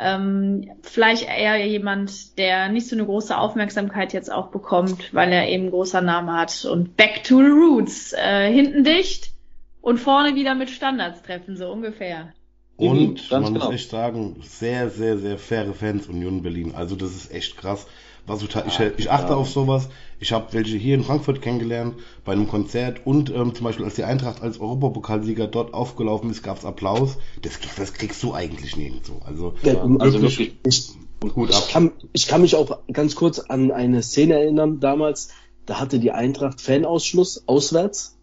[0.00, 5.48] Ähm, vielleicht eher jemand, der nicht so eine große Aufmerksamkeit jetzt auch bekommt, weil er
[5.48, 6.64] eben großer Name hat.
[6.64, 8.12] Und back to the roots.
[8.12, 9.32] Äh, hinten dicht
[9.80, 12.32] und vorne wieder mit Standards treffen, so ungefähr.
[12.76, 13.64] Und man genau.
[13.64, 16.76] muss echt sagen, sehr, sehr, sehr faire Fans Union Berlin.
[16.76, 17.88] Also das ist echt krass.
[18.28, 19.88] Was ich, ich, ich achte auf sowas.
[20.20, 23.94] Ich habe welche hier in Frankfurt kennengelernt bei einem Konzert und ähm, zum Beispiel als
[23.94, 27.16] die Eintracht als Europapokalsieger dort aufgelaufen ist, gab's Applaus.
[27.42, 29.20] Das, das kriegst du eigentlich nirgendwo.
[29.24, 30.90] Also Ja, Also wirklich wirklich, Ich,
[31.34, 31.62] Hut ab.
[31.66, 35.30] Ich kann, ich kann mich auch ganz kurz an eine Szene erinnern damals.
[35.66, 38.16] Da hatte die Eintracht Fanausschluss auswärts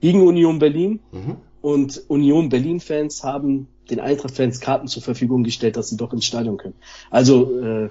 [0.00, 1.36] gegen Union Berlin Mhm.
[1.62, 6.12] und Union Berlin Fans haben den Eintracht Fans Karten zur Verfügung gestellt, dass sie doch
[6.12, 6.74] ins Stadion können.
[7.10, 7.90] Also äh,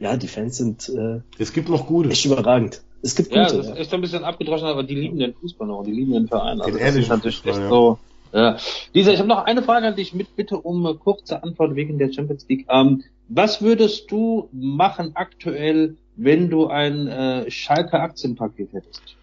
[0.00, 2.10] ja, die Fans sind äh, Es gibt noch gute.
[2.10, 2.82] echt überragend.
[3.02, 3.58] Es gibt ja, gute.
[3.58, 6.28] das ist echt ein bisschen abgedroschen, aber die lieben den Fußball noch, die lieben den
[6.28, 6.60] Verein.
[6.60, 7.68] Also Den das ist natürlich Fußball, echt ja.
[7.68, 7.98] so.
[8.32, 8.56] Ja.
[8.92, 12.12] Lisa, ich habe noch eine Frage an dich mit Bitte um kurze Antwort wegen der
[12.12, 12.66] Champions League.
[12.68, 19.16] Ähm, was würdest du machen aktuell, wenn du ein äh, Schalke Aktienpaket hättest?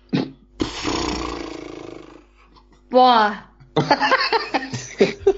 [2.89, 3.33] Boah.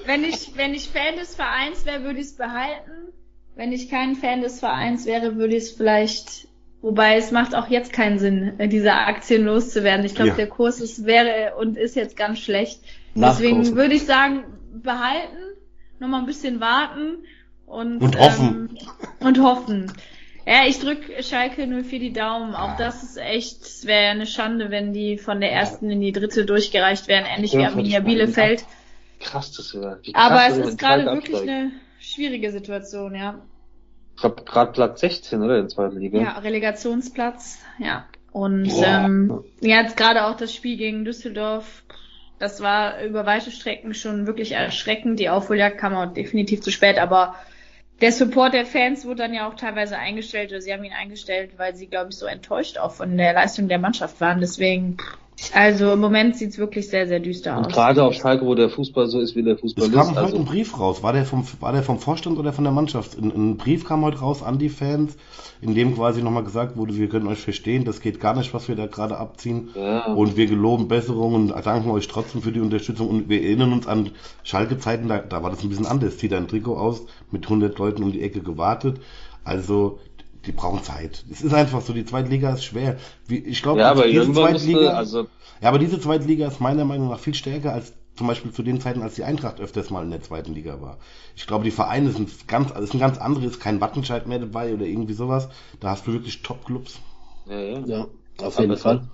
[0.06, 3.12] wenn ich, wenn ich Fan des Vereins wäre, würde ich es behalten.
[3.56, 6.48] Wenn ich kein Fan des Vereins wäre, würde ich es vielleicht,
[6.82, 10.04] wobei es macht auch jetzt keinen Sinn, äh, diese Aktien loszuwerden.
[10.04, 10.36] Ich glaube, Ja.
[10.36, 12.80] der Kurs ist, wäre und ist jetzt ganz schlecht.
[13.14, 13.44] Nachkaufen.
[13.44, 15.36] Deswegen würde ich sagen, behalten,
[16.00, 17.18] nochmal ein bisschen warten
[17.66, 18.78] und, Und hoffen.
[18.80, 19.92] Ähm, und hoffen.
[20.46, 22.54] Ja, ich drück Schalke nur für die Daumen.
[22.54, 26.12] Auch das ist echt, es wäre eine Schande, wenn die von der ersten in die
[26.12, 28.64] dritte durchgereicht wären, ähnlich wie Ja, Arminia Bielefeld.
[29.20, 30.00] Krass, das wäre.
[30.12, 31.70] Aber es ist gerade wirklich eine
[32.04, 33.40] schwierige Situation, ja.
[34.14, 35.56] Ich glaube, gerade Platz 16, oder?
[35.56, 36.20] In der zweiten Liga.
[36.20, 38.06] Ja, Relegationsplatz, ja.
[38.30, 41.84] Und ähm, ja, jetzt gerade auch das Spiel gegen Düsseldorf,
[42.38, 45.20] das war über weite Strecken schon wirklich erschreckend.
[45.20, 47.36] Die Aufholjagd kam auch definitiv zu spät, aber
[48.00, 51.52] der Support der Fans wurde dann ja auch teilweise eingestellt, oder sie haben ihn eingestellt,
[51.58, 54.40] weil sie, glaube ich, so enttäuscht auch von der Leistung der Mannschaft waren.
[54.40, 54.96] Deswegen,
[55.52, 57.72] Also im Moment sieht's wirklich sehr, sehr düster Und aus.
[57.72, 59.96] gerade auf Schalke, wo der Fußball so ist, wie der Fußball Es ist.
[59.96, 61.02] kam heute Also, ein Brief raus.
[61.02, 63.18] War der, vom, war der vom Vorstand oder von der Mannschaft?
[63.18, 65.16] Ein, ein Brief kam heute raus an die Fans,
[65.60, 68.68] in dem quasi nochmal gesagt wurde, wir können euch verstehen, das geht gar nicht, was
[68.68, 69.70] wir da gerade abziehen.
[69.74, 70.06] ja.
[70.14, 73.08] Und wir geloben Besserungen und danken euch trotzdem für die Unterstützung.
[73.08, 74.10] Und wir erinnern uns an
[74.44, 76.16] Schalke-Zeiten, da, da war das ein bisschen anders.
[76.18, 79.00] Zieht ein Trikot aus, mit 100 Leuten um die Ecke gewartet.
[79.42, 79.98] Also,
[80.46, 81.24] die brauchen Zeit.
[81.30, 82.96] Es ist einfach so, die Zweitliga ist schwer.
[83.26, 85.26] Wie, ich glaube, ja, aber diese irgendwann musste, also,
[85.60, 88.80] ja, aber diese Zweitliga ist meiner Meinung nach viel stärker als zum Beispiel zu den
[88.80, 90.98] Zeiten, als die Eintracht öfters mal in der zweiten Liga war.
[91.34, 94.38] Ich glaube, die Vereine sind ganz, also es sind ganz andere, ist kein Wattenscheid mehr
[94.38, 95.48] dabei oder irgendwie sowas.
[95.80, 97.00] Da hast du wirklich Top-Clubs.
[97.46, 97.78] ja, ja.
[97.86, 98.06] Ja,
[98.46, 99.08] auf jeden Aber Fall.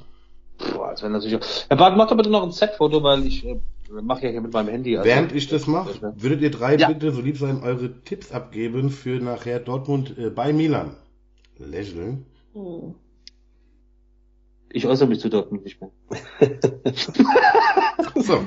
[0.75, 1.47] Boah, das wäre natürlich auch.
[1.69, 3.59] Herr Bart, mach doch bitte noch ein Set-Foto, weil ich äh,
[4.03, 4.97] mache ja hier mit meinem Handy.
[4.99, 6.89] also- Während ich das mache, würdet ihr drei Ja.
[6.89, 10.97] bitte so lieb sein, eure Tipps abgeben für nachher Dortmund äh, bei Milan?
[11.67, 12.27] Lächeln.
[12.55, 12.95] Oh.
[14.73, 15.91] Ich äußere mich zu Dortmund nicht mehr.
[18.23, 18.45] So,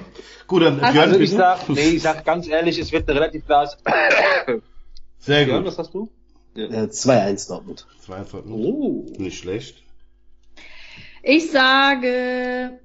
[0.48, 1.42] gut, dann Also Björn, Also ich bitte.
[1.42, 3.76] sag, nee, ich sag ganz ehrlich, es wird eine relativ klares.
[5.20, 5.72] Sehr Björn, gut.
[5.72, 6.10] was hast du?
[6.56, 7.88] Äh, 2-1 Dortmund.
[8.00, 8.46] Zwei Dortmund.
[8.66, 9.06] Oh.
[9.18, 9.82] Nicht schlecht.
[11.24, 12.80] Ich sage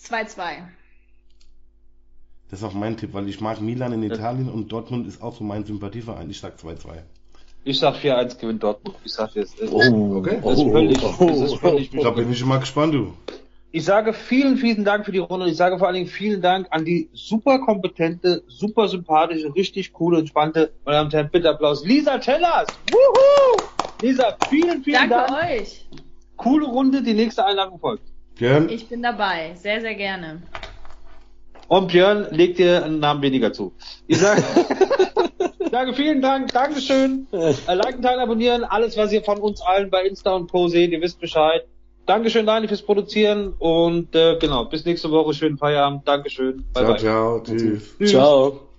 [0.00, 0.68] 2-2.
[2.50, 5.36] Das ist auch mein Tipp, weil ich mag Milan in Italien und Dortmund ist auch
[5.36, 6.30] so mein Sympathieverein.
[6.30, 7.02] Ich sag 2-2.
[7.64, 8.96] Ich sag 4-1 gewinnt Dortmund.
[9.04, 9.56] Ich sag jetzt.
[9.70, 10.40] Oh, Okay.
[10.42, 13.12] Das ist völlig, das ist völlig Da bin ich mal gespannt, du.
[13.70, 16.40] Ich sage vielen, vielen Dank für die Runde und ich sage vor allen Dingen vielen
[16.40, 21.50] Dank an die super kompetente, super sympathische, richtig coole, entspannte, meine Damen und Herren, bitte
[21.50, 22.66] Applaus, Lisa Tellers!
[22.90, 23.62] Wuhu!
[24.00, 25.44] Lisa, vielen, vielen Danke Dank.
[25.60, 25.86] euch.
[26.36, 28.04] Coole Runde, die nächste Einladung folgt.
[28.36, 29.52] Björn, Ich bin dabei.
[29.56, 30.40] Sehr, sehr gerne.
[31.66, 33.74] Und Björn legt dir einen Namen weniger zu.
[34.06, 34.42] Ich sage,
[35.68, 37.26] ich sage vielen Dank, Dankeschön.
[37.30, 40.68] Liken, teilen, abonnieren, alles, was ihr von uns allen bei Insta und Co.
[40.68, 41.66] seht, ihr wisst Bescheid.
[42.06, 46.08] Dankeschön, Daniel, fürs Produzieren und äh, genau, bis nächste Woche, schönen Feierabend.
[46.08, 46.64] Dankeschön.
[46.72, 46.98] Bye, ciao, bye.
[46.98, 47.96] ciao, tschüss.
[47.98, 48.10] Tschüss.
[48.10, 48.60] Ciao.